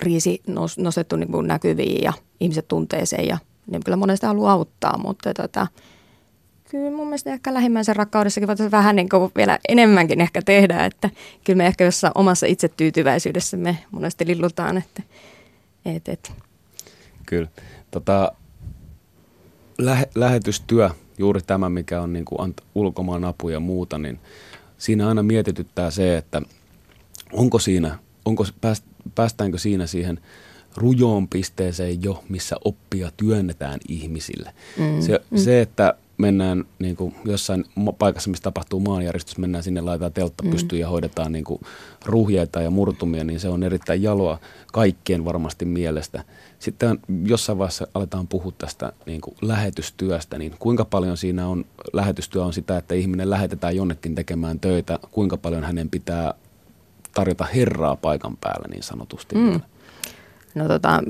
[0.00, 0.42] kriisi
[0.78, 3.38] nostettu niin kuin näkyviin ja ihmiset tuntee sen ja
[3.70, 5.66] ne kyllä monesti haluaa auttaa, mutta tota,
[6.70, 11.10] kyllä mun mielestä ehkä lähimmäisen rakkaudessakin voitaisiin vähän niin kuin vielä enemmänkin ehkä tehdä, että
[11.44, 15.02] kyllä me ehkä jossain omassa itsetyytyväisyydessämme monesti lillutaan, että
[15.84, 16.32] et, et.
[17.26, 17.48] Kyllä.
[17.90, 18.32] Tota,
[19.78, 24.20] lähe, lähetystyö, juuri tämä, mikä on niin kuin ulkomaan apu ja muuta, niin
[24.78, 26.42] siinä aina mietityttää se, että
[27.32, 28.44] onko siinä, onko,
[29.14, 30.20] päästäänkö siinä siihen
[30.76, 34.52] rujoon pisteeseen jo, missä oppia työnnetään ihmisille.
[34.78, 35.38] Mm, se, mm.
[35.38, 37.64] se, että mennään niin kuin jossain
[37.98, 40.50] paikassa, missä tapahtuu maanjärjestys, mennään sinne, laitetaan teltta mm.
[40.50, 41.60] pystyyn ja hoidetaan niin kuin
[42.06, 44.38] ruhjeita ja murtumia, niin se on erittäin jaloa
[44.72, 46.24] kaikkien varmasti mielestä.
[46.58, 52.44] Sitten jossain vaiheessa aletaan puhua tästä niin kuin lähetystyöstä, niin kuinka paljon siinä on, lähetystyö
[52.44, 56.34] on sitä, että ihminen lähetetään jonnekin tekemään töitä, kuinka paljon hänen pitää
[57.14, 59.34] tarjota herraa paikan päällä niin sanotusti.
[59.34, 59.60] Mm.
[60.54, 61.02] No tota,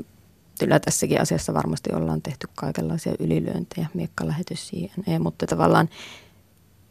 [0.59, 5.89] kyllä tässäkin asiassa varmasti ollaan tehty kaikenlaisia ylilyöntejä, miekkalähetys siihen, mutta tavallaan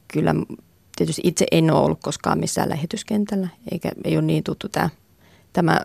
[0.08, 0.34] kyllä
[0.96, 4.90] tietysti itse en ole ollut koskaan missään lähetyskentällä, eikä ei ole niin tuttu tämä,
[5.52, 5.80] tämä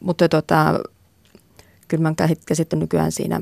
[0.00, 0.80] mutta tota,
[1.88, 2.14] kyllä mä
[2.46, 3.40] käsittän nykyään siinä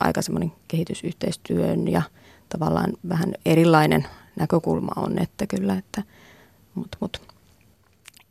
[0.00, 2.02] aika semmoinen kehitysyhteistyön ja
[2.48, 6.02] tavallaan vähän erilainen näkökulma on, että kyllä, että,
[6.74, 7.20] mutta, mutta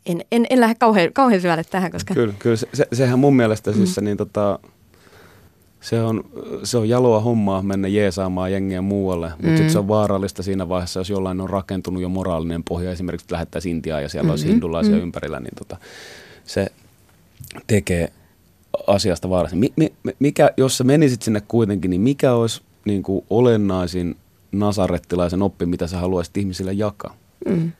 [0.07, 2.13] en, en, en lähde kauhean, kauhean syvälle tähän, koska...
[2.13, 4.59] Kyllä, kyllä se, sehän mun mielestä siis se, niin tota,
[5.81, 6.23] se on,
[6.63, 9.69] se on jaloa hommaa mennä jeesaamaan jengiä muualle, mutta mm.
[9.69, 13.75] se on vaarallista siinä vaiheessa, jos jollain on rakentunut jo moraalinen pohja, esimerkiksi että lähettäisiin
[13.75, 14.31] Intiaan ja siellä mm-hmm.
[14.31, 15.01] olisi hindulaisia mm.
[15.01, 15.77] ympärillä, niin tota,
[16.45, 16.67] se
[17.67, 18.11] tekee
[18.87, 19.59] asiasta vaarallisen.
[19.59, 24.15] Mi, mi, mikä, jos sä menisit sinne kuitenkin, niin mikä olisi niin kuin olennaisin
[24.51, 27.15] nasarettilaisen oppi, mitä sä haluaisit ihmisille jakaa?
[27.45, 27.71] Mm.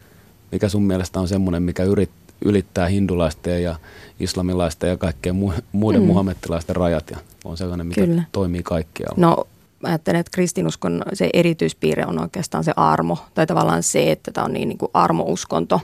[0.52, 2.10] Mikä sun mielestä on semmoinen, mikä yrit,
[2.46, 3.76] ylittää hindulaisten ja
[4.20, 6.08] islamilaisten ja kaikkien mu- muiden mm.
[6.08, 8.24] muhammettilaisten rajat ja on sellainen, mikä Kyllä.
[8.32, 9.16] toimii kaikkialla.
[9.18, 9.48] No
[9.84, 14.54] ajattelen, että kristinuskon se erityispiirre on oikeastaan se armo, tai tavallaan se, että tämä on
[14.54, 15.82] niin, niin kuin armouskonto,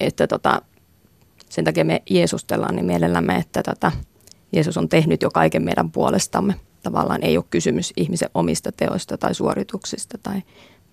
[0.00, 0.62] että tota,
[1.48, 3.92] sen takia me Jeesustellaan niin mielellämme, että tota,
[4.52, 6.54] Jeesus on tehnyt jo kaiken meidän puolestamme.
[6.82, 10.42] Tavallaan ei ole kysymys ihmisen omista teoista tai suorituksista tai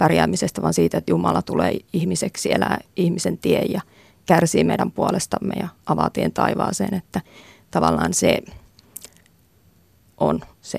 [0.02, 3.82] pärjäämisestä, vaan siitä, että Jumala tulee ihmiseksi, elää ihmisen tien ja
[4.26, 7.22] kärsii meidän puolestamme ja avaa tien taivaaseen, että
[7.72, 8.40] tavallaan se
[10.18, 10.78] on se,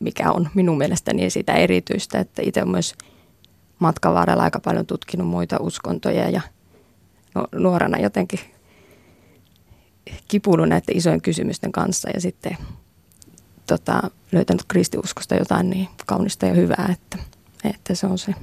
[0.00, 2.94] mikä on minun mielestäni sitä erityistä, että itse myös
[3.78, 6.40] matkan varrella aika paljon tutkinut muita uskontoja ja
[7.54, 8.40] nuorena jotenkin
[10.28, 12.56] kipunut näiden isojen kysymysten kanssa ja sitten
[13.66, 17.18] tota, löytänyt kristiuskosta jotain niin kaunista ja hyvää, että,
[17.64, 18.34] että se on se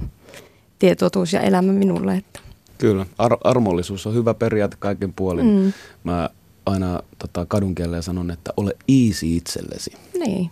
[0.80, 2.16] tietotuus ja elämä minulle.
[2.16, 2.40] Että.
[2.78, 5.46] Kyllä, Ar- armollisuus on hyvä periaate kaiken puolin.
[5.46, 5.72] Mm.
[6.04, 6.30] Mä
[6.66, 9.92] aina tota, kadunkielellä sanon, että ole easy itsellesi.
[10.18, 10.50] Niin,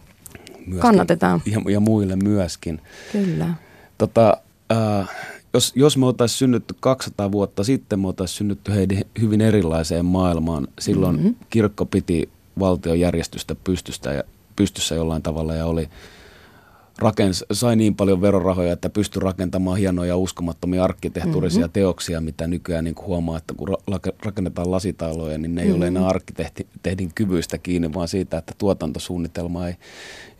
[0.59, 1.43] myöskin, kannatetaan.
[1.47, 2.81] Ja, ja muille myöskin.
[3.12, 3.55] Kyllä.
[3.99, 4.37] Tota,
[4.73, 5.09] äh,
[5.55, 10.69] jos, jos me oltaisiin synnytty 200 vuotta sitten, me oltaisiin synnytty heidän hyvin erilaiseen maailmaan.
[10.79, 11.35] Silloin mm-hmm.
[11.51, 14.23] kirkko piti valtiojärjestystä pystystä ja,
[14.57, 15.88] pystyssä jollain tavalla ja oli
[16.99, 21.73] rakens, sai niin paljon verorahoja, että pystyi rakentamaan hienoja uskomattomia arkkitehtuurisia mm-hmm.
[21.73, 23.69] teoksia, mitä nykyään niin huomaa, että kun
[24.25, 25.81] rakennetaan lasitaloja, niin ne ei mm-hmm.
[25.81, 29.75] ole enää arkkitehdin kyvyistä kiinni, vaan siitä, että tuotantosuunnitelma ei,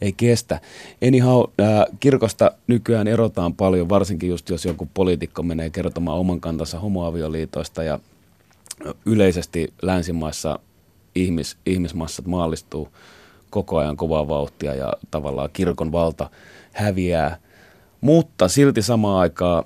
[0.01, 0.61] ei kestä.
[1.09, 6.81] Anyhow, äh, kirkosta nykyään erotaan paljon, varsinkin just jos joku poliitikko menee kertomaan oman kantansa
[6.81, 7.99] homoavioliitoista ja
[9.07, 10.59] yleisesti länsimaissa
[11.15, 12.89] ihmis, ihmismassat maallistuu–
[13.51, 16.31] koko ajan kovaa vauhtia ja tavallaan kirkon valta
[16.73, 17.37] häviää.
[18.01, 19.65] Mutta silti samaan aikaan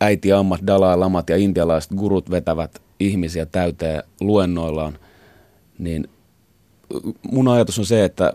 [0.00, 4.98] äiti Ammat, Dalai Lamat ja intialaiset gurut vetävät ihmisiä täyteen luennoillaan,
[5.78, 6.08] niin
[7.30, 8.32] mun ajatus on se, että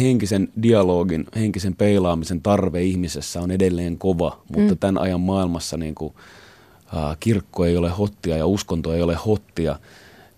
[0.00, 4.78] henkisen dialogin, henkisen peilaamisen tarve ihmisessä on edelleen kova, mutta mm.
[4.78, 6.14] tämän ajan maailmassa niin kuin,
[6.92, 9.78] uh, kirkko ei ole hottia ja uskonto ei ole hottia,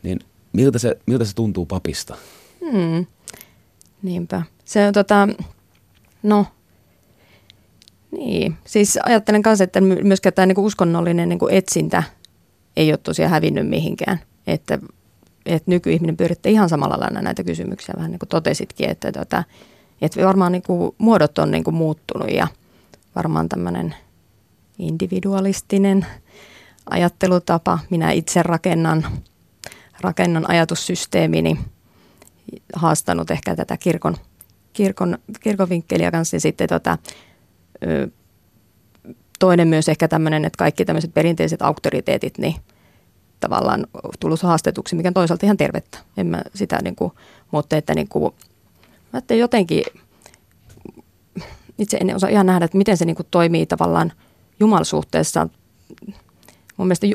[0.03, 0.19] niin
[0.53, 2.17] miltä se, miltä se tuntuu papista?
[2.73, 3.07] Mm.
[4.05, 4.43] Niinpä.
[4.65, 5.29] Se on tota,
[6.23, 6.47] no,
[8.11, 8.57] niin.
[8.65, 12.03] Siis ajattelen kanssa, että myöskään tämä niinku uskonnollinen niinku etsintä
[12.77, 14.21] ei ole tosiaan hävinnyt mihinkään.
[14.47, 14.79] Että,
[15.47, 19.45] että nykyihminen pyörittää ihan samalla lailla näitä kysymyksiä, vähän niin kuin totesitkin, että, tota,
[20.03, 22.49] että varmaan niinku muodot on niinku muuttunut ja
[23.17, 23.95] varmaan tämmöinen
[24.79, 26.07] individualistinen
[26.91, 29.07] ajattelutapa, minä itse rakennan,
[30.01, 31.59] rakennan ajatussysteemini–
[32.75, 34.17] haastanut ehkä tätä kirkon,
[34.73, 36.37] kirkon, kirkon vinkkeliä kanssa.
[36.37, 36.99] Ja sitten tota,
[39.39, 42.55] toinen myös ehkä tämmöinen, että kaikki tämmöiset perinteiset auktoriteetit, niin
[43.41, 43.87] tavallaan
[44.21, 45.99] tullut haastetuksi, mikä on toisaalta ihan tervettä.
[46.17, 47.13] En mä sitä niin kuin,
[47.51, 48.35] mutta että niin kuin,
[49.13, 49.85] mä jotenkin,
[51.79, 54.13] itse en osaa ihan nähdä, että miten se niin kuin toimii tavallaan
[54.61, 55.49] jumalsuhteessa.
[56.77, 57.07] Mun mielestä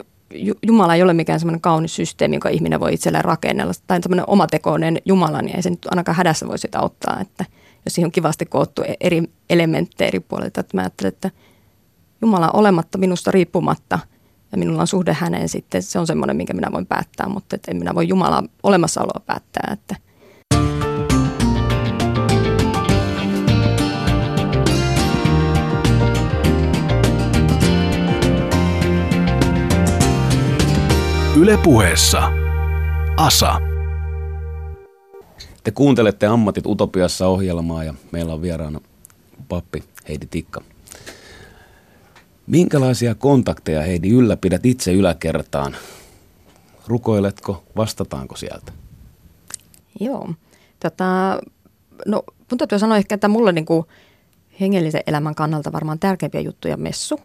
[0.68, 3.74] Jumala ei ole mikään semmoinen kaunis systeemi, jonka ihminen voi itselleen rakennella.
[3.88, 7.46] Tai semmoinen omatekoinen Jumala, niin ei se nyt ainakaan hädässä voi sitä auttaa, että
[7.86, 10.60] jos siihen on kivasti koottu e- eri elementtejä eri puolilta.
[10.60, 11.32] Että mä ajattelen, että
[12.22, 14.00] Jumala olematta minusta riippumatta
[14.52, 17.72] ja minulla on suhde häneen sitten, se on semmoinen, minkä minä voin päättää, mutta että
[17.72, 19.74] en minä voi Jumala olemassaoloa päättää.
[19.74, 19.96] Että
[31.42, 32.32] Ylepuheessa
[33.18, 33.62] Asa.
[35.64, 38.80] Te kuuntelette Ammatit Utopiassa ohjelmaa ja meillä on vieraana
[39.50, 40.62] pappi Heidi Tikka.
[42.48, 45.76] Minkälaisia kontakteja Heidi ylläpidät itse yläkertaan?
[46.88, 48.72] Rukoiletko, vastataanko sieltä?
[50.00, 50.34] Joo.
[50.80, 51.40] Tota,
[52.06, 53.86] no, mun täytyy sanoa ehkä, että mulle niin kuin
[54.60, 57.20] hengellisen elämän kannalta varmaan tärkeimpiä juttuja messu.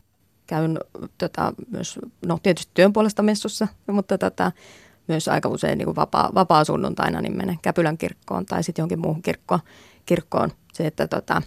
[0.46, 0.78] Käyn
[1.18, 4.52] tota, myös, no tietysti työn puolesta messussa, mutta tota,
[5.09, 9.00] myös aika usein niin kuin vapaa, vapaa sunnuntaina niin menen Käpylän kirkkoon tai sitten jonkin
[9.00, 9.61] muuhun kirkkoon.
[10.07, 10.50] kirkkoon.
[10.72, 11.42] Se, että tota,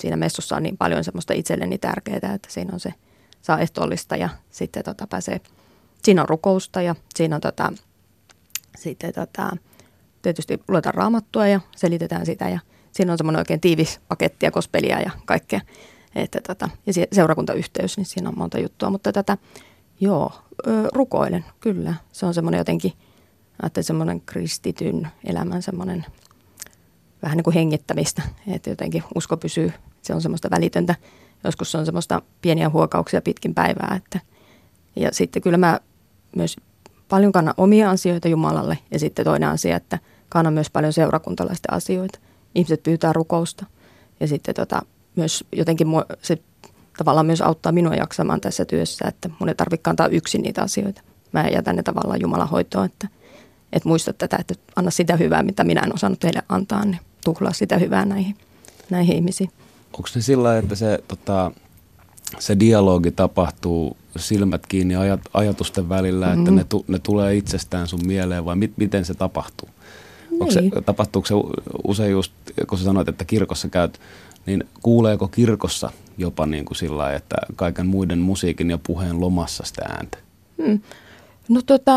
[0.00, 2.94] siinä messussa on niin paljon semmoista itselleni tärkeää, että siinä on se
[3.42, 5.40] saa ehtoollista ja sitten tota, pääsee,
[6.02, 7.72] siinä on rukousta ja siinä on tota,
[8.78, 9.56] sitten tota,
[10.22, 12.60] tietysti luetaan raamattua ja selitetään sitä ja
[12.92, 15.60] siinä on semmoinen oikein tiivis paketti ja kospelia ja kaikkea.
[16.14, 19.38] Että tota, ja seurakuntayhteys, niin siinä on monta juttua, mutta tätä,
[20.00, 20.32] joo,
[20.92, 21.94] rukoilen, kyllä.
[22.12, 22.92] Se on semmoinen jotenkin,
[23.66, 26.06] että semmoinen kristityn elämän semmoinen
[27.22, 29.72] vähän niin kuin hengittämistä, että jotenkin usko pysyy,
[30.02, 30.94] se on semmoista välitöntä.
[31.44, 34.20] Joskus se on semmoista pieniä huokauksia pitkin päivää, että
[34.96, 35.80] ja sitten kyllä mä
[36.36, 36.56] myös
[37.08, 39.98] paljon kannan omia asioita Jumalalle ja sitten toinen asia, että
[40.28, 42.18] kannan myös paljon seurakuntalaisten asioita.
[42.54, 43.66] Ihmiset pyytää rukousta
[44.20, 44.82] ja sitten tota,
[45.16, 45.86] myös jotenkin
[46.22, 46.38] se
[46.98, 51.02] tavallaan myös auttaa minua jaksamaan tässä työssä, että mun ei tarvitse kantaa yksin niitä asioita.
[51.32, 53.08] Mä jätän ne tavallaan Jumalan hoitoon, että,
[53.72, 57.52] että muista tätä, että anna sitä hyvää, mitä minä en osannut teille antaa, niin tuhlaa
[57.52, 58.36] sitä hyvää näihin,
[58.90, 59.50] näihin ihmisiin.
[59.92, 61.52] Onko se sillä että se, tota,
[62.38, 66.40] se dialogi tapahtuu silmät kiinni ajat, ajatusten välillä, mm-hmm.
[66.40, 69.68] että ne, tu, ne tulee itsestään sun mieleen vai mit, miten se tapahtuu?
[70.32, 70.84] Onko se, niin.
[70.84, 71.34] tapahtuuko se
[71.84, 72.32] usein just,
[72.68, 74.00] kun sä sanoit, että kirkossa käyt
[74.46, 79.82] niin kuuleeko kirkossa jopa niin kuin sillä että kaiken muiden musiikin ja puheen lomassa sitä
[79.88, 80.18] ääntä?
[80.62, 80.80] Hmm.
[81.48, 81.92] No tota,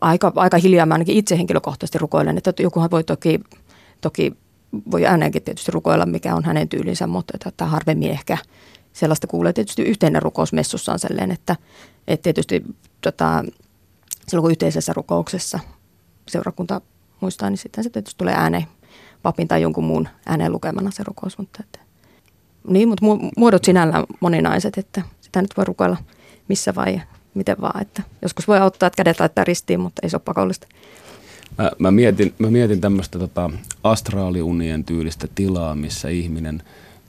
[0.00, 3.40] aika, aika hiljaa mä ainakin itse henkilökohtaisesti rukoilen, että jokuhan voi toki,
[4.00, 4.32] toki
[4.90, 8.38] voi ääneenkin tietysti rukoilla, mikä on hänen tyylinsä, mutta tota, harvemmin ehkä
[8.92, 9.52] sellaista kuulee.
[9.52, 11.56] Tietysti yhteinen rukous messussa on sellainen, että,
[12.08, 12.64] että tietysti
[13.00, 13.44] tota,
[14.28, 15.60] silloin kun yhteisessä rukouksessa
[16.28, 16.80] seurakunta
[17.20, 18.66] muistaa, niin sitten se tietysti tulee ääneen
[19.22, 21.38] papin tai jonkun muun ääneen lukemana se rukous.
[21.38, 21.78] Mutta että,
[22.68, 25.96] niin, mutta muodot sinällään moninaiset, että sitä nyt voi rukoilla
[26.48, 27.00] missä vai
[27.34, 27.82] miten vaan.
[27.82, 30.66] Että joskus voi auttaa, että kädet laittaa ristiin, mutta ei se ole pakollista.
[31.58, 33.50] Mä, mä mietin, mä mietin tämmöistä tota
[33.84, 36.62] astraaliunien tyylistä tilaa, missä ihminen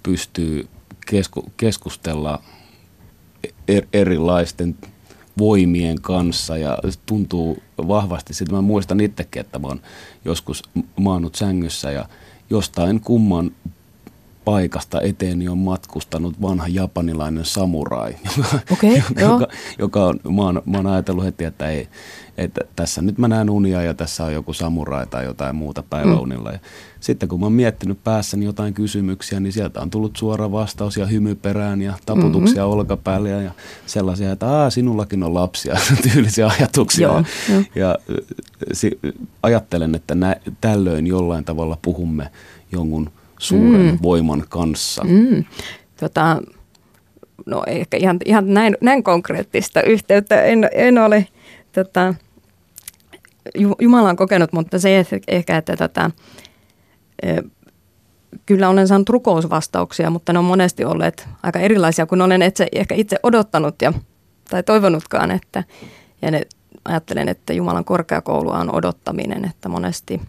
[0.03, 0.67] pystyy
[1.05, 2.41] kesku, keskustella
[3.67, 4.75] er, erilaisten
[5.39, 8.33] voimien kanssa ja tuntuu vahvasti.
[8.33, 9.81] Sitten mä muistan itsekin, että mä oon
[10.25, 10.63] joskus
[10.95, 12.05] maannut sängyssä ja
[12.49, 13.51] jostain kumman
[14.45, 18.15] paikasta eteeni on matkustanut vanha japanilainen samurai,
[18.71, 19.47] okay, joka, joka,
[19.79, 21.87] joka on, mä oon, mä oon ajatellut heti, että ei,
[22.39, 26.49] että tässä nyt mä näen unia ja tässä on joku samurai tai jotain muuta päiväunilla.
[26.49, 26.53] Mm.
[26.53, 26.59] Ja
[26.99, 31.05] sitten kun mä oon miettinyt päässäni jotain kysymyksiä, niin sieltä on tullut suora vastaus ja
[31.05, 32.73] hymyperään ja taputuksia mm-hmm.
[32.73, 33.51] olkapäälle ja
[33.85, 35.75] sellaisia, että Aa, sinullakin on lapsia,
[36.13, 37.07] tyylisiä ajatuksia.
[37.07, 37.95] Joo, ja, ja
[38.73, 38.99] si,
[39.43, 42.29] ajattelen, että nä, tällöin jollain tavalla puhumme
[42.71, 43.99] jonkun suuren mm.
[44.01, 45.03] voiman kanssa.
[45.03, 45.45] Mm.
[45.99, 46.41] Tota,
[47.45, 51.27] no ehkä ihan, ihan näin, näin konkreettista yhteyttä en, en ole
[51.71, 52.13] tota,
[53.81, 56.11] Jumala on kokenut, mutta se ehkä, että tota,
[58.45, 62.95] kyllä olen saanut rukousvastauksia, mutta ne on monesti olleet aika erilaisia kuin olen itse, ehkä
[62.95, 63.93] itse odottanut ja,
[64.49, 65.31] tai toivonutkaan.
[65.31, 65.63] Että,
[66.21, 66.41] ja ne,
[66.85, 70.21] ajattelen, että Jumalan korkeakoulua on odottaminen, että monesti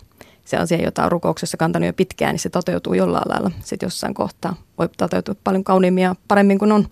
[0.45, 4.15] se asia, jota on rukouksessa kantanut jo pitkään, niin se toteutuu jollain lailla sitten jossain
[4.15, 4.57] kohtaa.
[4.79, 6.87] Voi toteutua paljon kauniimmin ja paremmin kuin on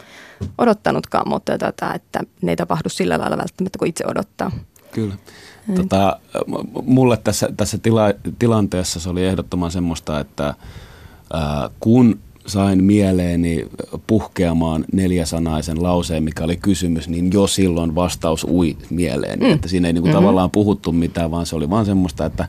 [0.59, 4.51] odottanutkaan, mutta tätä, että ne ei tapahdu sillä lailla välttämättä kuin itse odottaa.
[4.93, 5.15] Kyllä.
[5.77, 6.21] Tota,
[6.83, 8.03] mulle tässä, tässä tila,
[8.39, 10.55] tilanteessa se oli ehdottoman semmoista, että
[11.33, 13.67] ää, kun sain mieleeni
[14.07, 19.47] puhkeamaan neljäsanaisen lauseen, mikä oli kysymys, niin jo silloin vastaus ui mieleeni.
[19.47, 19.53] Mm.
[19.53, 20.21] Että siinä ei niinku mm-hmm.
[20.21, 22.49] tavallaan puhuttu mitään, vaan se oli vaan semmoista, että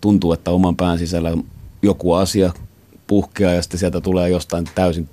[0.00, 1.36] tuntuu, että oman pään sisällä
[1.82, 2.52] joku asia
[3.06, 5.08] puhkeaa ja sitten sieltä tulee jostain täysin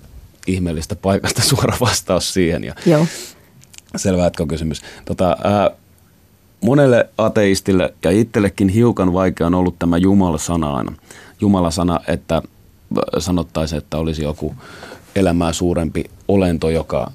[0.48, 2.64] ihmeellistä paikasta suora vastaus siihen.
[2.64, 3.08] Ja Joo.
[3.96, 4.82] Selvä kysymys.
[5.06, 5.72] Tota, ää,
[6.62, 10.92] monelle ateistille ja itsellekin hiukan vaikea on ollut tämä Jumala-sana aina.
[11.42, 12.42] Jumala-sana, että
[13.20, 14.56] sanottaisiin, että olisi joku
[15.16, 17.12] elämää suurempi olento, joka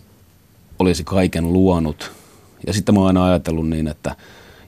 [0.79, 2.13] olisi kaiken luonut.
[2.67, 4.17] Ja sitten mä oon aina ajatellut niin, että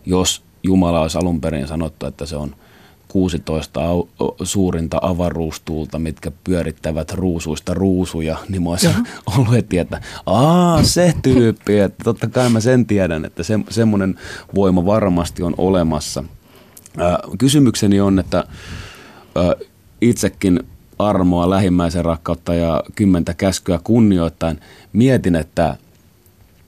[0.07, 2.57] jos Jumala olisi alun perin sanottu, että se on
[3.13, 4.09] 16 au,
[4.43, 8.95] suurinta avaruustuulta, mitkä pyörittävät ruusuista ruusuja, niin mä olisin
[9.37, 14.19] ollut heti, että aa se tyyppi, että totta kai mä sen tiedän, että se, semmoinen
[14.55, 16.25] voima varmasti on olemassa.
[16.99, 18.45] Ää, kysymykseni on, että
[19.35, 19.55] ää,
[20.01, 20.61] itsekin
[20.99, 24.61] armoa, lähimmäisen rakkautta ja kymmentä käskyä kunnioittain
[24.93, 25.77] mietin, että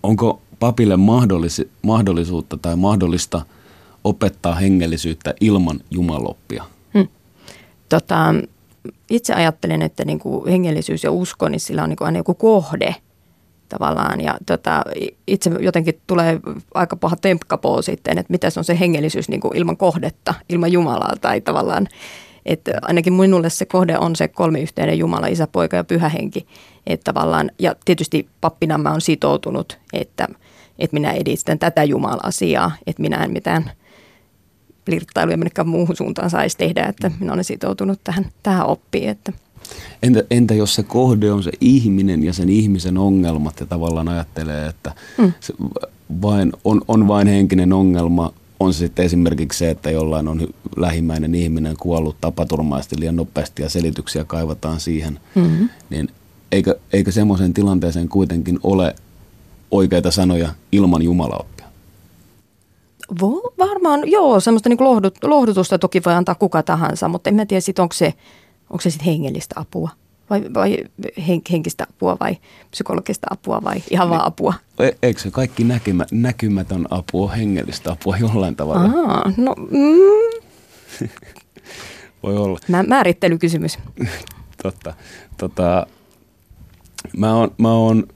[0.02, 3.42] onko papille mahdollis- mahdollisuutta tai mahdollista–
[4.04, 6.64] opettaa hengellisyyttä ilman jumaloppia?
[6.94, 7.08] Hmm.
[7.88, 8.34] Tota,
[9.10, 12.34] itse ajattelen, että niin kuin hengellisyys ja usko, niin sillä on niin kuin aina joku
[12.34, 12.94] kohde
[13.68, 14.20] tavallaan.
[14.20, 14.82] Ja tota,
[15.26, 16.40] itse jotenkin tulee
[16.74, 20.72] aika paha tempkapoo sitten, että mitä se on se hengellisyys niin kuin ilman kohdetta, ilman
[20.72, 21.88] Jumalaa tai tavallaan.
[22.46, 26.46] Että ainakin minulle se kohde on se kolmiyhteinen Jumala, Isä, Poika ja Pyhä Henki.
[26.86, 30.28] Että tavallaan, ja tietysti pappina mä oon sitoutunut, että,
[30.78, 33.70] että minä edistän tätä Jumala-asiaa, että minä en mitään–
[34.86, 39.08] flirttailuja minnekään muuhun suuntaan saisi tehdä, että minä olen sitoutunut tähän, tähän oppiin.
[39.08, 39.32] Että.
[40.02, 44.66] Entä, entä jos se kohde on se ihminen ja sen ihmisen ongelmat ja tavallaan ajattelee,
[44.66, 45.32] että hmm.
[45.40, 45.54] se
[46.22, 51.34] vain, on, on vain henkinen ongelma, on se sitten esimerkiksi se, että jollain on lähimmäinen
[51.34, 55.68] ihminen kuollut tapaturmaisesti liian nopeasti ja selityksiä kaivataan siihen, hmm.
[55.90, 56.08] niin
[56.52, 58.94] eikö, eikö semmoisen tilanteeseen kuitenkin ole
[59.70, 61.44] oikeita sanoja ilman Jumalaa?
[63.20, 67.46] Vo, varmaan, joo, semmoista niin lohdut, lohdutusta toki voi antaa kuka tahansa, mutta en mä
[67.46, 68.14] tiedä sit, onko se,
[68.70, 69.90] onko se sitten hengellistä apua
[70.30, 70.84] vai, vai
[71.28, 72.36] hen, henkistä apua vai
[72.70, 74.54] psykologista apua vai ihan vaan apua.
[74.78, 79.10] E, eikö se kaikki näkymä, näkymätön apu ole hengellistä apua jollain tavalla?
[79.10, 81.08] Aa, no, mm.
[82.22, 82.58] voi olla.
[82.68, 83.78] Mä, määrittelykysymys.
[84.62, 84.94] Totta.
[85.38, 85.86] Tota,
[87.16, 88.08] mä oon, mä oon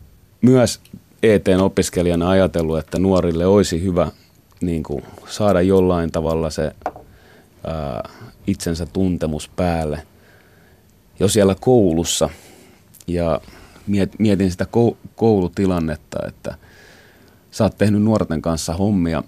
[0.42, 0.80] myös
[1.22, 4.10] ETn opiskelijana ajatellut, että nuorille olisi hyvä
[4.60, 6.72] niin kuin saada jollain tavalla se
[7.66, 8.10] ää,
[8.46, 10.06] itsensä tuntemus päälle
[11.20, 12.30] jo siellä koulussa.
[13.06, 13.40] Ja
[14.18, 14.66] mietin sitä
[15.16, 16.54] koulutilannetta, että
[17.50, 19.22] sä oot tehnyt nuorten kanssa hommia.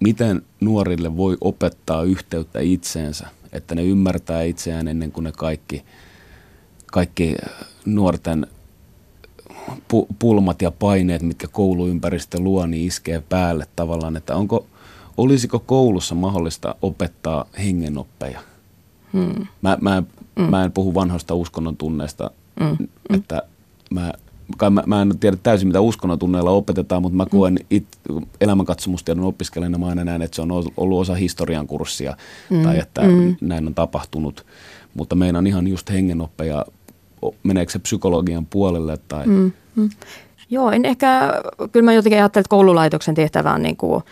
[0.00, 5.84] Miten nuorille voi opettaa yhteyttä itseensä, että ne ymmärtää itseään ennen kuin ne kaikki,
[6.86, 7.36] kaikki
[7.84, 8.46] nuorten
[9.92, 14.66] pu- pulmat ja paineet, mitkä kouluympäristö luo, niin iskee päälle tavallaan, että onko,
[15.16, 18.40] olisiko koulussa mahdollista opettaa hengenoppeja?
[19.12, 19.46] Hmm.
[19.62, 20.06] Mä, mä, en,
[20.40, 20.50] hmm.
[20.50, 22.76] mä en puhu vanhoista uskonnon tunneista, hmm.
[22.76, 22.88] hmm.
[23.10, 23.42] että
[23.90, 24.12] mä,
[24.56, 27.38] kai mä, mä en tiedä täysin, mitä uskonnon tunneilla opetetaan, mutta mä hmm.
[27.38, 27.86] koen it,
[28.40, 32.16] elämänkatsomustiedon opiskelijana, mä aina näen, että se on ollut osa historian kurssia
[32.50, 32.62] hmm.
[32.62, 33.36] tai että hmm.
[33.40, 34.46] näin on tapahtunut.
[34.94, 36.64] Mutta meidän ihan just hengenoppeja
[37.42, 38.98] meneekö se psykologian puolelle?
[39.08, 39.26] Tai?
[39.26, 39.90] Mm, mm.
[40.50, 41.32] Joo, en ehkä,
[41.72, 44.02] kyllä mä jotenkin ajattelen, että koululaitoksen tehtävä on niin kuin,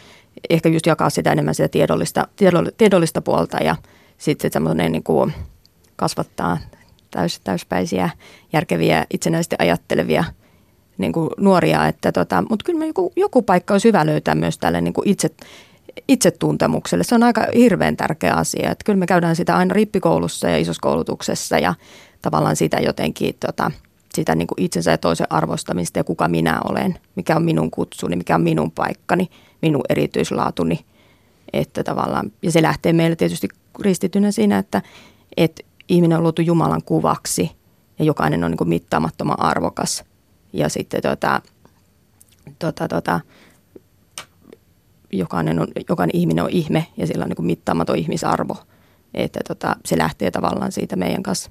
[0.51, 2.29] ehkä just jakaa sitä enemmän sitä tiedollista,
[2.77, 3.77] tiedollista puolta ja
[4.19, 5.35] sitten semmoinen niin kuin
[5.97, 6.59] kasvattaa
[7.11, 8.11] täys, täyspäisiä,
[8.53, 10.25] järkeviä, itsenäisesti ajattelevia
[10.99, 11.87] niin kuin nuoria.
[11.87, 15.31] Että tota, mutta kyllä joku, joku paikka olisi hyvä löytää myös tälle niin kuin itse,
[16.09, 17.05] itsetuntemukselle.
[17.05, 18.71] Se on aika hirveän tärkeä asia.
[18.71, 21.75] Että kyllä me käydään sitä aina rippikoulussa ja isoskoulutuksessa ja
[22.23, 23.71] tavallaan sitä jotenkin tota,
[24.19, 28.17] sitä niin kuin itsensä ja toisen arvostamista ja kuka minä olen, mikä on minun kutsuni,
[28.17, 29.29] mikä on minun paikkani,
[29.63, 30.85] minun erityislaatuni.
[31.53, 33.49] Että tavallaan, ja se lähtee meille tietysti
[33.81, 34.83] ristitynä siinä, että,
[35.37, 37.51] että ihminen on luotu Jumalan kuvaksi
[37.99, 40.05] ja jokainen on niin kuin mittaamattoman arvokas.
[40.53, 41.43] Ja sitten tota,
[42.59, 43.21] tota, tota,
[45.13, 48.57] jokainen, on, jokainen ihminen on ihme ja sillä on niin kuin mittaamaton ihmisarvo.
[49.15, 51.51] Että tota, se lähtee tavallaan siitä meidän kanssa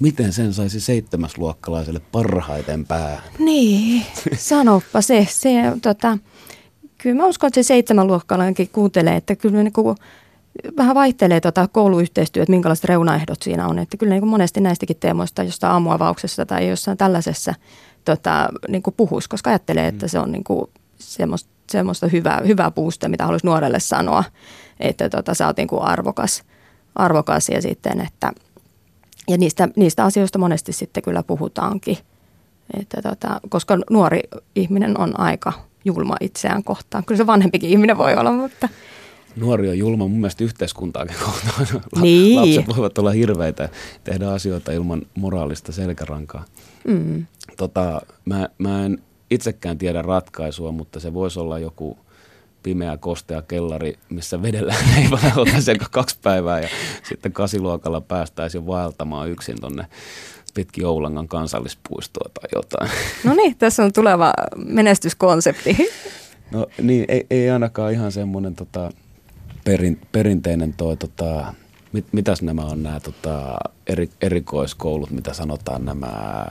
[0.00, 3.22] Miten sen saisi seitsemäsluokkalaiselle parhaiten päähän?
[3.38, 5.26] Niin, sanoppa se.
[5.30, 6.18] se tota,
[6.98, 9.96] kyllä mä uskon, että se seitsemänluokkalainenkin kuuntelee, että kyllä niin kuin,
[10.76, 13.78] vähän vaihtelee tota kouluyhteistyötä, minkälaiset reunaehdot siinä on.
[13.78, 17.54] Että kyllä niin kuin monesti näistäkin teemoista jostain aamuavauksessa tai jossain tällaisessa
[18.04, 20.10] tota, niin kuin puhuisi, koska ajattelee, että mm.
[20.10, 24.24] se on niin kuin semmoista, semmoista hyvää, hyvää puusta, mitä haluaisi nuorelle sanoa,
[24.80, 26.42] että tota, sä oot niin kuin arvokas,
[26.94, 28.32] arvokas ja sitten, että–
[29.28, 31.98] ja niistä, niistä asioista monesti sitten kyllä puhutaankin,
[32.80, 34.20] että tota, koska nuori
[34.54, 35.52] ihminen on aika
[35.84, 37.04] julma itseään kohtaan.
[37.04, 38.68] Kyllä se vanhempikin ihminen voi olla, mutta...
[39.36, 41.82] Nuori on julma mun mielestä yhteiskuntaakin kohtaan.
[42.00, 42.56] Niin.
[42.56, 43.68] Lapset voivat olla hirveitä
[44.04, 46.44] tehdä asioita ilman moraalista selkärankaa.
[46.84, 47.26] Mm.
[47.56, 48.98] Tota, mä, mä en
[49.30, 51.98] itsekään tiedä ratkaisua, mutta se voisi olla joku
[52.62, 56.68] pimeä kostea kellari, missä vedellään leivällä oltaisiin kaksi päivää ja
[57.08, 59.86] sitten kasiluokalla päästäisiin vaeltamaan yksin tonne
[60.54, 62.90] pitkin Oulangan kansallispuistoa tai jotain.
[63.24, 65.76] No niin, tässä on tuleva menestyskonsepti.
[66.50, 68.90] No niin, ei, ei ainakaan ihan semmoinen tota,
[69.64, 71.54] perin, perinteinen toi, tota,
[71.92, 73.56] mit, mitäs nämä on nämä tota,
[73.86, 76.44] eri, erikoiskoulut, mitä sanotaan nämä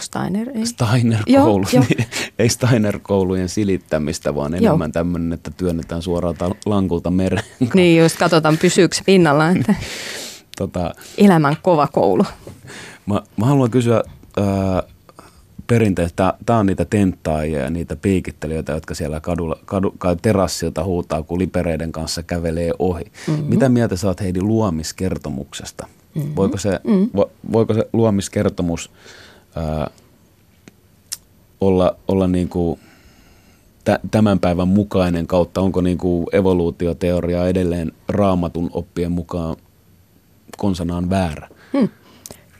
[0.00, 0.66] Steiner ei.
[0.66, 2.06] Steiner-koulut, Joo, niin,
[2.38, 7.44] ei Steiner-koulujen silittämistä, vaan enemmän tämmöinen, että työnnetään suoraan ta- lankulta mereen.
[7.74, 9.74] Niin, just katsotaan pysyykö pinnalla, että
[10.58, 12.24] Tota, elämän kova koulu.
[13.06, 14.02] mä, mä haluan kysyä
[14.36, 14.82] ää,
[15.66, 21.22] perinteistä, tämä on niitä tenttaajia ja niitä piikittelijöitä, jotka siellä kadulla, kadu, ka- terassilta huutaa,
[21.22, 23.04] kun lipereiden kanssa kävelee ohi.
[23.26, 23.44] Mm-hmm.
[23.44, 25.86] Mitä mieltä sä oot Heidi luomiskertomuksesta?
[26.14, 26.36] Mm-hmm.
[26.36, 27.10] Voiko, se, mm-hmm.
[27.16, 28.90] vo, voiko se luomiskertomus
[31.60, 32.80] olla, olla niin kuin
[33.84, 35.60] tä, tämän päivän mukainen kautta?
[35.60, 39.56] Onko niin kuin evoluutioteoria edelleen raamatun oppien mukaan
[40.56, 41.48] konsanaan väärä?
[41.72, 41.88] Hmm.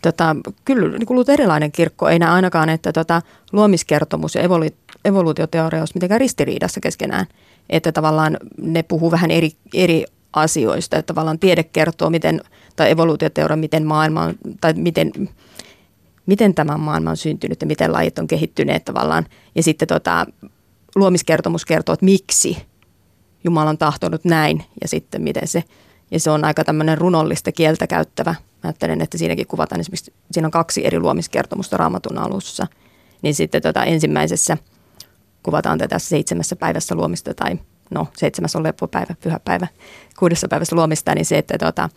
[0.02, 3.22] Tota, kyllä niin kuin luterilainen kirkko ei näe ainakaan, että tota,
[3.52, 7.26] luomiskertomus ja evolu- evoluutioteoria olisi mitenkään ristiriidassa keskenään.
[7.70, 10.96] Että tavallaan ne puhuu vähän eri, eri asioista.
[10.96, 12.40] Että tavallaan tiede kertoo, miten,
[12.76, 15.12] tai evoluutioteoria, miten maailma on, tai miten,
[16.26, 19.26] miten tämä maailma on syntynyt ja miten lajit on kehittyneet tavallaan.
[19.54, 20.26] Ja sitten tota,
[20.94, 22.56] luomiskertomus kertoo, että miksi
[23.44, 25.64] Jumala on tahtonut näin ja sitten miten se,
[26.10, 28.30] ja se on aika tämmöinen runollista kieltä käyttävä.
[28.30, 32.66] Mä ajattelen, että siinäkin kuvataan esimerkiksi, siinä on kaksi eri luomiskertomusta raamatun alussa.
[33.22, 34.56] Niin sitten tota ensimmäisessä
[35.42, 37.58] kuvataan tätä seitsemässä päivässä luomista tai
[37.90, 39.66] no seitsemäs on leppopäivä, pyhäpäivä,
[40.18, 41.88] kuudessa päivässä luomista, niin se, että tota,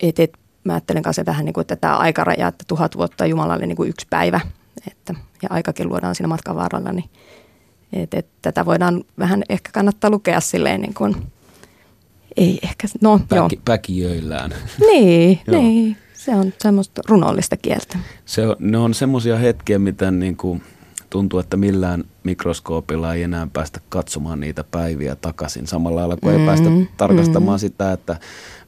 [0.00, 0.32] et, et,
[0.66, 3.88] mä ajattelen kanssa vähän niin kuin, että tämä aikaraja, että tuhat vuotta Jumalalle niin kuin
[3.88, 4.40] yksi päivä,
[4.90, 7.10] että, ja aikakin luodaan siinä matkan varrella, niin
[7.92, 11.16] et, et, tätä voidaan vähän ehkä kannattaa lukea silleen niin kuin,
[12.36, 13.44] ei ehkä, no joo.
[13.44, 14.54] Päki, päkijöillään.
[14.80, 17.98] Niin, niin, se on semmoista runollista kieltä.
[18.24, 20.62] Se on, ne on semmoisia hetkiä, mitä niin kuin
[21.10, 25.66] tuntuu, että millään mikroskoopilla ei enää päästä katsomaan niitä päiviä takaisin.
[25.66, 27.60] Samalla lailla kuin mm, ei päästä tarkastamaan mm.
[27.60, 28.16] sitä, että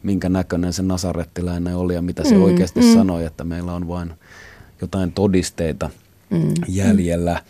[0.03, 2.95] minkä näköinen se nasarettiläinen oli ja mitä se mm, oikeasti mm.
[2.95, 4.13] sanoi, että meillä on vain
[4.81, 5.91] jotain todisteita
[6.31, 7.33] mm, jäljellä.
[7.35, 7.41] Mm.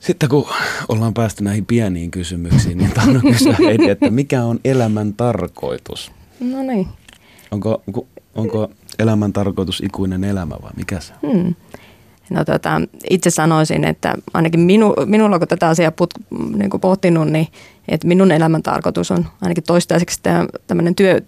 [0.00, 0.46] Sitten kun
[0.88, 6.12] ollaan päästy näihin pieniin kysymyksiin, niin tahdon kysyä Heidi, että mikä on elämän tarkoitus?
[6.40, 6.88] No niin.
[7.50, 11.32] Onko, onko, onko elämän tarkoitus ikuinen elämä vai mikä se on?
[11.32, 11.54] Hmm.
[12.30, 16.14] No tota, itse sanoisin, että ainakin minu, minulla kun tätä asiaa put,
[16.56, 17.48] niin kuin pohtinut, niin
[17.88, 20.20] että minun elämän tarkoitus on ainakin toistaiseksi
[20.66, 21.20] tämmöinen työ,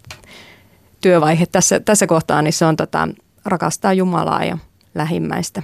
[1.01, 3.09] työvaihe tässä, tässä kohtaa, niin se on tota,
[3.45, 4.59] rakastaa Jumalaa ja
[4.95, 5.63] lähimmäistä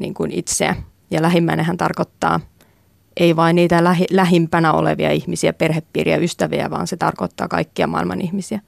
[0.00, 0.76] niin kuin itseä.
[1.10, 2.40] Ja lähimmäinenhän tarkoittaa
[3.16, 8.60] ei vain niitä lähi, lähimpänä olevia ihmisiä, perhepiiriä, ystäviä, vaan se tarkoittaa kaikkia maailman ihmisiä.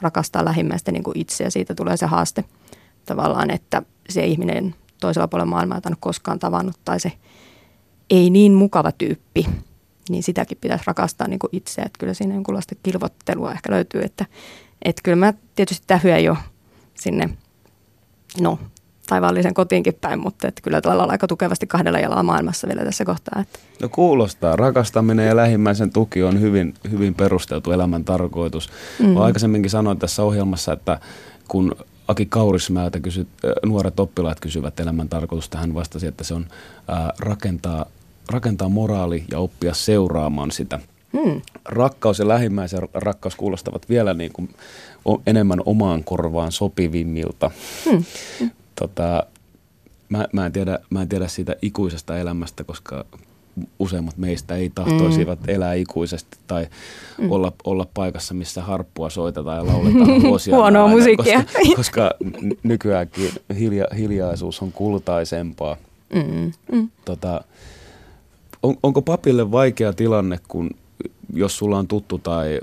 [0.00, 2.44] Rakastaa lähimmäistä niin kuin itse ja siitä tulee se haaste
[3.06, 7.12] tavallaan, että se ihminen toisella puolella maailmaa, jota en ole koskaan tavannut tai se
[8.10, 9.46] ei niin mukava tyyppi,
[10.08, 11.82] niin sitäkin pitäisi rakastaa niin kuin itse.
[11.82, 14.26] Että kyllä siinä jonkunlaista kilvottelua ehkä löytyy, että,
[14.84, 16.36] että kyllä mä tietysti tähyä jo
[16.94, 17.28] sinne,
[18.40, 18.58] no
[19.08, 23.40] taivaallisen kotiinkin päin, mutta että kyllä tällä aika tukevasti kahdella jalalla maailmassa vielä tässä kohtaa.
[23.40, 23.58] Että.
[23.82, 24.56] No kuulostaa.
[24.56, 28.70] Rakastaminen ja lähimmäisen tuki on hyvin, hyvin perusteltu elämän tarkoitus.
[28.98, 29.08] Mm.
[29.08, 31.00] Mä aikaisemminkin sanoin tässä ohjelmassa, että
[31.48, 31.76] kun
[32.08, 33.26] Aki Kaurismäeltä kysy,
[33.66, 36.46] nuoret oppilaat kysyvät elämän tarkoitusta, hän vastasi, että se on
[37.18, 37.86] rakentaa,
[38.30, 40.80] rakentaa moraali ja oppia seuraamaan sitä.
[41.12, 41.42] Hmm.
[41.64, 44.54] Rakkaus ja lähimmäisen rakkaus kuulostavat vielä niin kuin
[45.26, 47.50] enemmän omaan korvaan sopivimmilta.
[47.84, 48.04] Hmm.
[48.74, 49.26] Tota,
[50.08, 53.04] mä, mä, en tiedä, mä en tiedä siitä ikuisesta elämästä, koska
[53.78, 55.48] useimmat meistä ei tahtoisivat mm.
[55.48, 56.66] elää ikuisesti tai
[57.18, 57.30] mm.
[57.30, 60.56] olla, olla paikassa, missä harppua soitetaan ja lauletaan vuosia.
[60.56, 61.38] Huonoa aina, musiikkia.
[61.44, 62.10] Koska, koska
[62.62, 65.76] nykyäänkin hilja, hiljaisuus on kultaisempaa.
[66.14, 66.52] Mm.
[66.72, 66.90] Mm.
[67.04, 67.44] Tota,
[68.62, 70.70] on, onko papille vaikea tilanne, kun
[71.32, 72.60] jos sulla on tuttu tai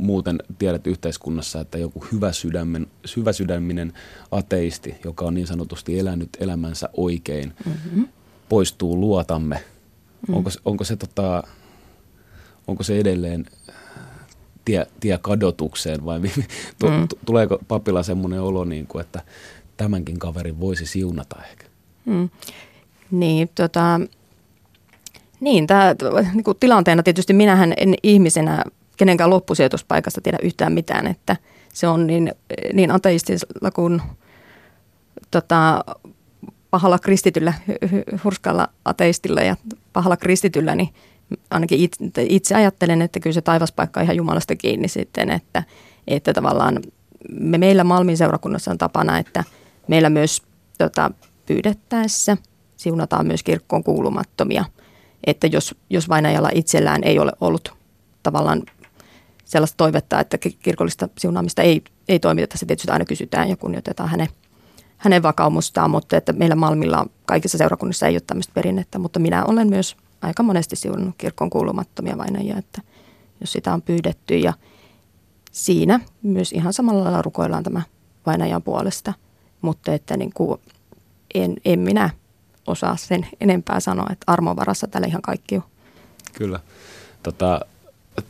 [0.00, 3.92] muuten tiedät yhteiskunnassa, että joku hyvä, sydämen, hyvä sydäminen
[4.30, 8.08] ateisti, joka on niin sanotusti elänyt elämänsä oikein, mm-hmm.
[8.50, 9.54] Poistuu luotamme.
[9.56, 10.34] Mm-hmm.
[10.34, 11.42] Onko, onko, se, tota,
[12.66, 13.46] onko se edelleen
[14.64, 16.20] tie, tie kadotukseen vai
[16.80, 17.08] tu, mm.
[17.26, 19.22] tuleeko papilla semmoinen olo, niin kuin, että
[19.76, 21.64] tämänkin kaverin voisi siunata ehkä?
[22.04, 22.28] Mm.
[23.10, 24.00] Niin, tota,
[25.40, 25.94] Niin, tämä
[26.34, 28.64] niin kuin tilanteena tietysti minähän en ihmisenä
[28.96, 31.36] kenenkään loppusijoituspaikasta tiedä yhtään mitään, että
[31.72, 32.32] se on niin,
[32.72, 34.02] niin ateistisella kuin
[35.30, 35.84] tota,
[36.70, 37.52] pahalla kristityllä,
[38.24, 39.56] hurskalla ateistilla ja
[39.92, 40.88] pahalla kristityllä, niin
[41.50, 45.62] ainakin itse, itse ajattelen, että kyllä se taivaspaikka on ihan Jumalasta kiinni sitten, että,
[46.06, 46.80] että tavallaan
[47.40, 49.44] me meillä Malmin seurakunnassa on tapana, että
[49.88, 50.42] meillä myös
[50.78, 51.10] tota,
[51.46, 52.36] pyydettäessä
[52.76, 54.64] siunataan myös kirkkoon kuulumattomia.
[55.26, 57.74] Että jos, jos vainajalla itsellään ei ole ollut
[58.22, 58.62] tavallaan
[59.44, 64.28] sellaista toivetta, että kirkollista siunaamista ei, ei toimiteta, se tietysti aina kysytään ja kunnioitetaan hänen,
[65.00, 69.68] hänen vakaumustaan, mutta että meillä Malmilla kaikissa seurakunnissa ei ole tämmöistä perinnettä, mutta minä olen
[69.68, 72.82] myös aika monesti siunannut kirkon kuulumattomia vainajia, että
[73.40, 74.52] jos sitä on pyydetty ja
[75.52, 77.82] siinä myös ihan samalla lailla rukoillaan tämä
[78.26, 79.12] vainajan puolesta,
[79.60, 80.60] mutta että niin kuin
[81.34, 82.10] en, en minä
[82.66, 85.62] osaa sen enempää sanoa, että armon varassa täällä ihan kaikki on.
[86.32, 86.60] Kyllä.
[87.22, 87.60] Tota,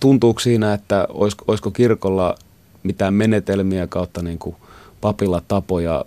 [0.01, 2.35] tuntuuko siinä, että olisiko, olisiko kirkolla
[2.83, 4.57] mitään menetelmiä kautta niin kuin
[5.01, 6.05] papilla tapoja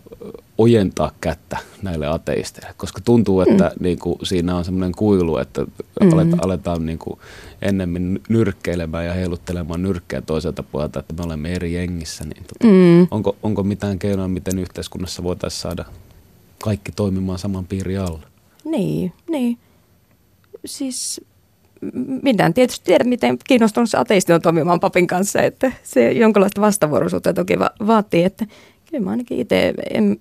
[0.58, 3.84] ojentaa kättä näille ateisteille, koska tuntuu, että mm.
[3.84, 6.14] niin kuin, siinä on semmoinen kuilu, että mm.
[6.14, 7.20] aletaan, aletaan niin kuin,
[7.62, 12.24] ennemmin nyrkkeilemään ja heiluttelemaan nyrkkeä toiselta puolelta, että me olemme eri jengissä.
[12.24, 13.08] Niin, tota, mm.
[13.12, 15.86] onko, onko mitään keinoa, miten yhteiskunnassa voitaisiin saada
[16.64, 18.28] kaikki toimimaan saman piirin alla?
[18.66, 19.58] Niin, niin.
[20.66, 21.22] Siis
[22.24, 26.62] minä en tietysti tiedä, miten kiinnostunut se ateisti on toimimaan papin kanssa, että se jonkinlaista
[26.62, 28.46] vastavuoroisuutta toki va- vaatii, että
[28.94, 30.18] kyllä mä ainakin itse en,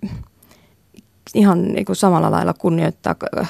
[1.35, 3.47] ihan niin kuin samalla lailla kunnioittaa ka-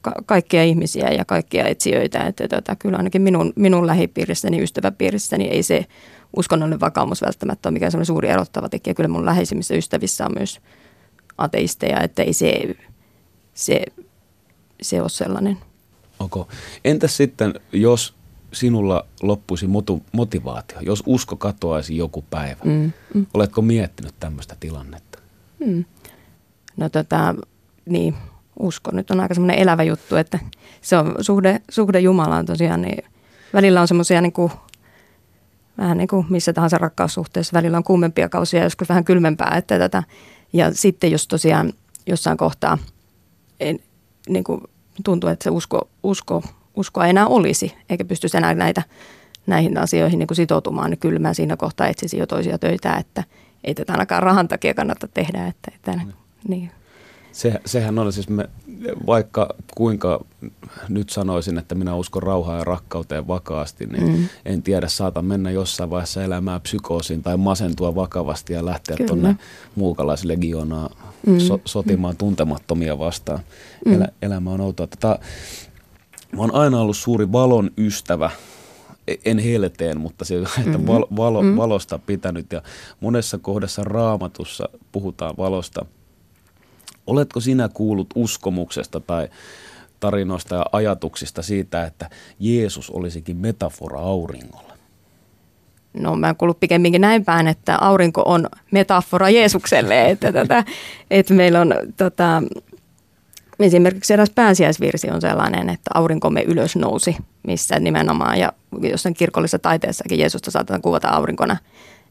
[0.00, 5.62] ka- kaikkia ihmisiä ja kaikkia etsijöitä, että tota, kyllä ainakin minun, minun lähipiirissäni, ystäväpiirissäni ei
[5.62, 5.86] se
[6.36, 8.94] uskonnollinen vakaumus välttämättä ole mikään semmoinen suuri erottava tekijä.
[8.94, 10.60] Kyllä mun läheisimmissä ystävissä on myös
[11.38, 12.74] ateisteja, että ei se,
[13.54, 13.82] se,
[14.82, 15.58] se ole sellainen.
[16.18, 16.44] Okay.
[16.84, 18.14] Entäs sitten, jos
[18.54, 23.26] sinulla loppuisi motu, motivaatio, jos usko katoaisi joku päivä, mm, mm.
[23.34, 25.18] oletko miettinyt tämmöistä tilannetta?
[25.66, 25.84] Mm.
[26.76, 27.34] No tota,
[27.86, 28.14] niin,
[28.58, 30.38] usko nyt on aika semmoinen elävä juttu, että
[30.80, 33.04] se on suhde, suhde Jumalaan tosiaan, niin
[33.54, 34.52] välillä on semmoisia niin kuin,
[35.78, 39.78] vähän niin kuin missä tahansa rakkaussuhteessa, välillä on kuumempia kausia ja joskus vähän kylmempää, että
[39.78, 40.02] tätä,
[40.52, 41.72] ja sitten jos tosiaan
[42.06, 42.78] jossain kohtaa
[43.60, 43.78] en,
[44.28, 44.60] niin kuin
[45.04, 46.42] tuntuu, että se usko, usko,
[46.76, 48.82] uskoa enää olisi, eikä pystyisi enää näitä,
[49.46, 53.24] näihin asioihin niin kuin sitoutumaan, niin kyllä mä siinä kohtaa etsisin jo toisia töitä, että
[53.64, 55.46] ei tätä ainakaan rahan takia kannata tehdä.
[55.46, 56.12] Että, että, mm.
[56.48, 56.70] niin.
[57.32, 58.48] Se, sehän on siis, me,
[59.06, 60.24] vaikka kuinka
[60.88, 64.28] nyt sanoisin, että minä uskon rauhaan ja rakkauteen vakaasti, niin mm.
[64.44, 69.36] en tiedä, saatan mennä jossain vaiheessa elämää psykoosiin tai masentua vakavasti ja lähteä tuonne
[69.74, 70.90] muukalaislegionaan
[71.26, 71.38] mm.
[71.38, 72.18] so, sotimaan mm.
[72.18, 73.40] tuntemattomia vastaan.
[73.86, 73.92] Mm.
[73.92, 74.86] Elä, elämä on outoa.
[74.86, 75.18] Tätä,
[76.36, 78.30] mä oon aina ollut suuri valon ystävä
[79.08, 80.86] e, en helteen, mutta se, että mm-hmm.
[80.86, 81.56] valo, valo, mm-hmm.
[81.56, 82.62] valosta pitänyt ja
[83.00, 85.86] monessa kohdassa raamatussa puhutaan valosta–
[87.06, 89.28] Oletko sinä kuullut uskomuksesta tai
[90.00, 92.10] tarinoista ja ajatuksista siitä, että
[92.40, 94.74] Jeesus olisikin metafora auringolle?
[95.94, 100.64] No mä en kuullut pikemminkin näin päin, että aurinko on metafora Jeesukselle, että, tätä,
[101.10, 102.42] että meillä on tota,
[103.58, 110.18] esimerkiksi eräs pääsiäisvirsi on sellainen, että aurinkomme ylös nousi, missä nimenomaan, ja jossain kirkollisessa taiteessakin
[110.18, 111.56] Jeesusta saatetaan kuvata aurinkona,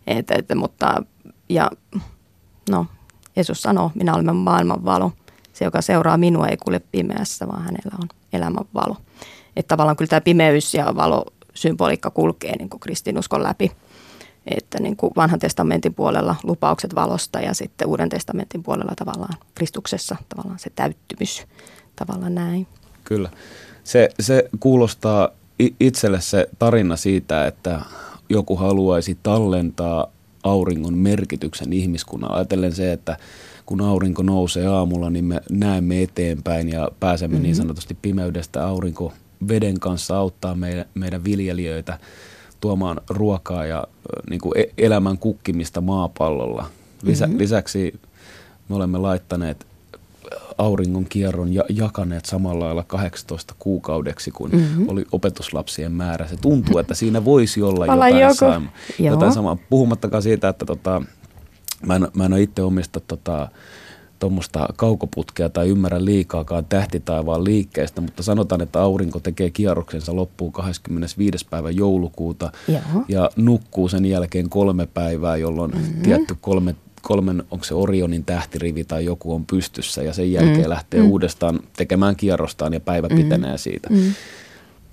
[0.07, 1.03] että, että, mutta
[1.49, 1.71] ja
[2.69, 2.85] no
[3.35, 5.11] Jeesus sanoo, minä olen maailman valo.
[5.53, 8.97] Se, joka seuraa minua, ei kulje pimeässä, vaan hänellä on elämän valo.
[9.55, 13.71] Että tavallaan kyllä tämä pimeys ja valo symboliikka kulkee niin kuin kristinuskon läpi.
[14.47, 20.15] Että niin kuin vanhan testamentin puolella lupaukset valosta ja sitten uuden testamentin puolella tavallaan Kristuksessa
[20.29, 21.43] tavallaan se täyttymys.
[21.95, 22.67] Tavallaan näin.
[23.03, 23.29] Kyllä.
[23.83, 25.29] Se, se kuulostaa
[25.79, 27.81] itselle se tarina siitä, että
[28.29, 30.07] joku haluaisi tallentaa
[30.43, 32.31] auringon merkityksen ihmiskunnan.
[32.31, 33.17] Ajatellen se, että
[33.65, 37.43] kun aurinko nousee aamulla, niin me näemme eteenpäin ja pääsemme mm-hmm.
[37.43, 39.13] niin sanotusti pimeydestä aurinko
[39.47, 41.99] veden kanssa auttaa meidän, meidän viljelijöitä
[42.64, 43.88] tuomaan ruokaa ja
[44.30, 46.66] niin kuin e-, elämän kukkimista maapallolla.
[47.01, 47.39] Lisä, mm-hmm.
[47.39, 47.99] Lisäksi
[48.70, 49.68] me olemme laittaneet
[50.57, 54.89] auringon kierron ja jakaneet samalla lailla 18 kuukaudeksi, kun mm-hmm.
[54.89, 56.28] oli opetuslapsien määrä.
[56.28, 59.57] Se tuntuu, että siinä voisi olla jotain, sama, jotain samaa.
[59.70, 61.01] Puhumattakaan siitä, että tota,
[61.86, 63.49] mä, en, mä en ole itse omista tota,
[64.24, 71.45] tuommoista kaukoputkea tai ymmärrä liikaakaan tähtitaivaan liikkeestä, mutta sanotaan, että aurinko tekee kierroksensa loppuun 25.
[71.49, 73.03] päivä joulukuuta Joo.
[73.07, 76.01] ja nukkuu sen jälkeen kolme päivää, jolloin mm-hmm.
[76.01, 80.69] tietty kolme kolmen, onko se Orionin tähtirivi tai joku on pystyssä ja sen jälkeen mm.
[80.69, 81.11] lähtee mm.
[81.11, 83.15] uudestaan tekemään kierrostaan ja päivä mm.
[83.15, 83.89] pitenee siitä.
[83.89, 84.13] Mm.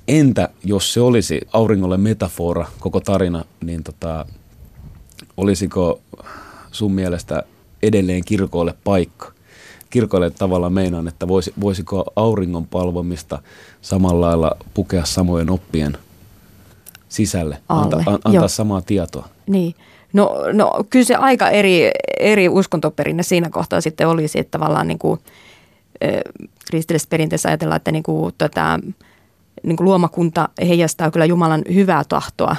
[0.08, 4.26] entä jos se olisi auringolle metafora, koko tarina, niin tota,
[5.36, 6.00] olisiko
[6.70, 7.42] sun mielestä
[7.82, 9.32] edelleen kirkoille paikka?
[9.90, 13.38] Kirkoille tavallaan meinaan, että voisi, voisiko auringon palvomista
[13.82, 15.98] samalla lailla pukea samojen oppien
[17.08, 19.28] sisälle, Alle, anta, an, antaa samaa tietoa?
[19.46, 19.74] Niin.
[20.12, 24.98] No, no kyllä se aika eri, eri uskontoperinne siinä kohtaa sitten olisi, että tavallaan niin
[24.98, 25.20] kuin,
[26.70, 28.78] kristillisessä perinteessä ajatellaan, että niin kuin, tätä,
[29.62, 32.56] niin kuin luomakunta heijastaa kyllä Jumalan hyvää tahtoa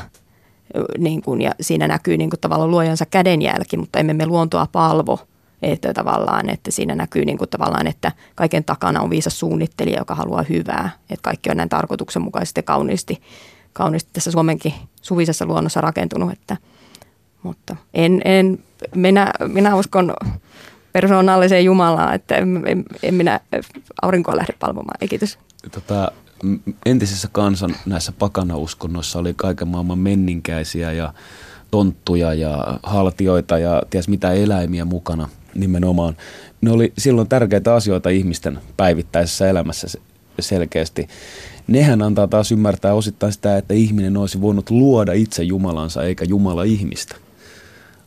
[0.98, 5.20] niin kuin, ja siinä näkyy niin kuin, tavallaan luojansa kädenjälki, mutta emme me luontoa palvo.
[5.62, 10.16] Että tavallaan, että siinä näkyy niin kuin, tavallaan, että kaiken takana on viisas suunnittelija, joka
[10.16, 10.90] haluaa hyvää.
[11.10, 13.22] Että kaikki on näin tarkoituksenmukaisesti ja kauniisti,
[13.74, 16.32] kauniisti tässä Suomenkin suvisessa luonnossa rakentunut.
[16.32, 16.58] Että,
[17.44, 18.60] mutta en, en,
[18.96, 20.14] minä, minä uskon
[20.94, 23.40] persoonalliseen Jumalaan, että en, en, en minä
[24.02, 24.98] aurinkoa lähde palvomaan.
[25.02, 25.40] Ei kiitos.
[25.72, 26.12] Tota,
[26.86, 31.14] entisessä kansan näissä pakanauskonnoissa oli kaiken maailman menninkäisiä ja
[31.72, 36.18] tonttuja ja haltioita ja ties mitä eläimiä mukana nimenomaan.
[36.62, 39.88] Ne oli silloin tärkeitä asioita ihmisten päivittäisessä elämässä
[40.40, 41.08] selkeästi.
[41.68, 46.64] Nehän antaa taas ymmärtää osittain sitä, että ihminen olisi voinut luoda itse Jumalansa eikä Jumala
[46.64, 47.16] ihmistä.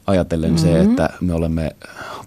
[0.07, 0.67] Ajatellen mm-hmm.
[0.67, 1.77] se, että me olemme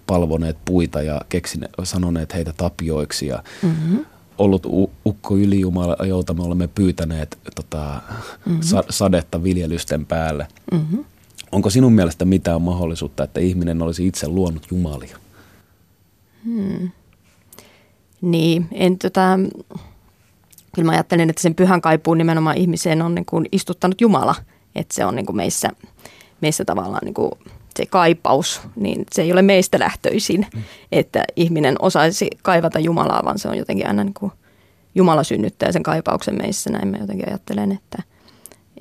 [0.06, 4.04] palvoneet puita ja keksineet, sanoneet heitä tapioiksi ja mm-hmm
[4.38, 4.66] ollut
[5.06, 8.00] ukko ylijumala, jolta me olemme pyytäneet tota,
[8.46, 8.62] mm-hmm.
[8.62, 10.46] sa- sadetta viljelysten päälle.
[10.72, 11.04] Mm-hmm.
[11.52, 15.18] Onko sinun mielestä mitään mahdollisuutta, että ihminen olisi itse luonut jumalia?
[16.44, 16.90] Hmm.
[18.20, 19.38] Niin, en tota,
[20.74, 24.34] kyllä mä ajattelen, että sen pyhän kaipuun nimenomaan ihmiseen on niin kuin istuttanut Jumala.
[24.74, 25.70] Että se on niin kuin meissä,
[26.40, 27.30] meissä tavallaan niin kuin
[27.78, 30.62] se kaipaus, niin se ei ole meistä lähtöisin, mm.
[30.92, 34.32] että ihminen osaisi kaivata Jumalaa, vaan se on jotenkin aina niin kuin
[34.94, 38.02] Jumala synnyttää sen kaipauksen meissä, näin mä jotenkin ajattelen, että,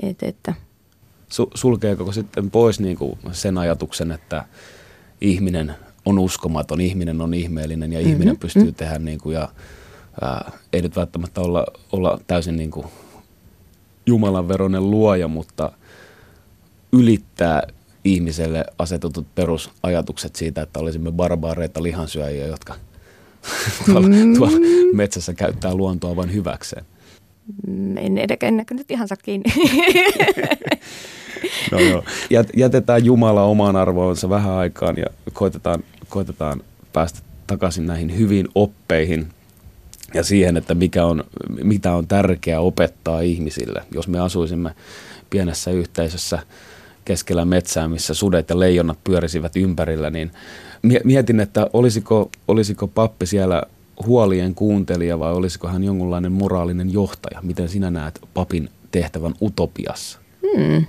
[0.03, 0.53] että, että
[1.33, 4.45] Su- sulkeeko sitten pois niin kuin sen ajatuksen, että
[5.21, 5.75] ihminen
[6.05, 8.11] on uskomaton, ihminen on ihmeellinen ja mm-hmm.
[8.11, 8.75] ihminen pystyy mm-hmm.
[8.75, 9.49] tehdä niin kuin, ja
[10.21, 12.87] ää, ei nyt välttämättä olla, olla täysin niin kuin
[14.05, 15.71] Jumalan veronen luoja, mutta
[16.91, 17.63] ylittää
[18.03, 22.75] ihmiselle asetutut perusajatukset siitä, että olisimme barbaareita lihansyöjiä, jotka
[23.85, 24.37] tuolla, mm.
[24.37, 24.57] tuolla
[24.93, 26.85] metsässä käyttää luontoa vain hyväkseen.
[27.67, 29.53] Mm, en edelleen nyt ihan saa kiinni.
[31.71, 32.03] no joo.
[32.55, 36.61] Jätetään Jumala omaan arvoonsa vähän aikaan ja koitetaan, koitetaan
[36.93, 39.27] päästä takaisin näihin hyviin oppeihin
[40.13, 41.23] ja siihen, että mikä on,
[41.63, 43.83] mitä on tärkeää opettaa ihmisille.
[43.91, 44.75] Jos me asuisimme
[45.29, 46.39] pienessä yhteisössä
[47.07, 50.31] keskellä metsää, missä sudet ja leijonat pyörisivät ympärillä, niin
[51.03, 53.63] mietin, että olisiko, olisiko pappi siellä
[54.05, 57.39] huolien kuuntelija vai olisiko hän jonkunlainen moraalinen johtaja?
[57.41, 60.19] Miten sinä näet papin tehtävän utopiassa?
[60.41, 60.85] Hmm.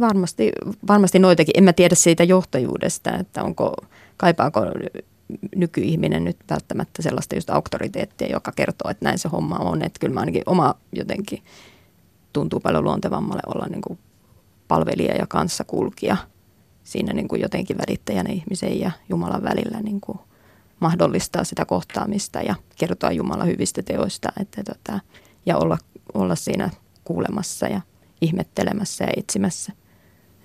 [0.00, 0.52] Varmasti,
[0.88, 1.54] varmasti noitakin.
[1.56, 3.74] En mä tiedä siitä johtajuudesta, että onko,
[4.16, 4.60] kaipaako
[5.56, 9.82] nykyihminen nyt välttämättä sellaista just auktoriteettia, joka kertoo, että näin se homma on.
[9.82, 11.42] Että kyllä mä ainakin oma jotenkin
[12.32, 13.98] tuntuu paljon luontevammalle olla niin kuin
[14.68, 16.16] palvelija ja kanssakulkija
[16.84, 20.18] siinä niin kuin jotenkin välittäjänä ihmisen ja Jumalan välillä niin kuin
[20.80, 25.00] mahdollistaa sitä kohtaamista ja kertoa Jumalan hyvistä teoista että tota,
[25.46, 25.78] ja olla,
[26.14, 26.70] olla siinä
[27.04, 27.80] kuulemassa ja
[28.20, 29.72] ihmettelemässä ja etsimässä.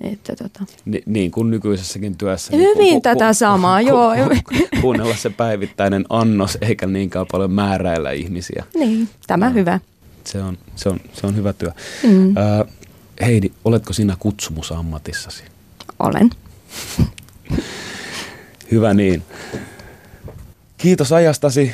[0.01, 0.65] Että tota.
[0.85, 2.55] Ni, niin kuin nykyisessäkin työssä.
[2.55, 4.13] Hyvin niin ku, tätä ku, samaa, ku, joo.
[4.15, 8.63] Ku, kuunnella se päivittäinen annos eikä niinkään paljon määräillä ihmisiä.
[8.75, 9.79] Niin, tämä no, hyvä.
[10.23, 11.71] Se on, se, on, se on hyvä työ.
[12.03, 12.37] Mm.
[12.37, 12.75] Äh,
[13.25, 15.43] Heidi, oletko sinä kutsumusammatissasi?
[15.99, 16.29] Olen.
[18.71, 19.23] Hyvä niin.
[20.77, 21.71] Kiitos ajastasi.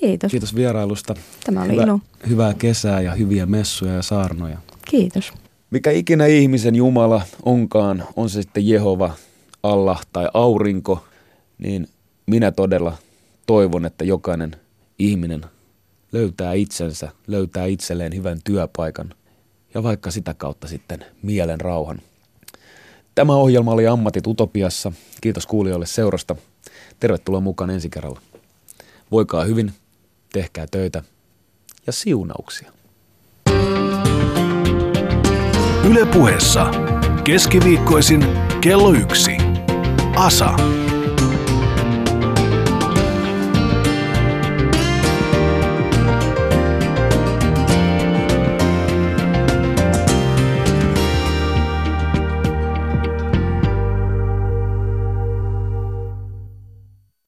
[0.00, 0.30] Kiitos.
[0.30, 1.14] Kiitos vierailusta.
[1.44, 2.00] Tämä oli Hyvä, ilo.
[2.28, 4.58] Hyvää kesää ja hyviä messuja ja saarnoja.
[4.90, 5.32] Kiitos.
[5.70, 9.14] Mikä ikinä ihmisen Jumala onkaan, on se sitten Jehova,
[9.62, 11.04] Allah tai aurinko,
[11.58, 11.88] niin
[12.26, 12.96] minä todella
[13.46, 14.56] toivon, että jokainen
[14.98, 15.44] ihminen
[16.12, 19.14] löytää itsensä, löytää itselleen hyvän työpaikan
[19.74, 22.02] ja vaikka sitä kautta sitten mielen rauhan.
[23.14, 24.92] Tämä ohjelma oli Ammatit Utopiassa.
[25.20, 26.36] Kiitos kuulijoille seurasta.
[27.00, 28.20] Tervetuloa mukaan ensi kerralla.
[29.10, 29.72] Voikaa hyvin,
[30.32, 31.02] tehkää töitä
[31.86, 32.72] ja siunauksia.
[35.90, 36.70] Yle puheessa
[37.24, 38.26] keskiviikkoisin
[38.60, 39.36] kello yksi.
[40.16, 40.56] Asa.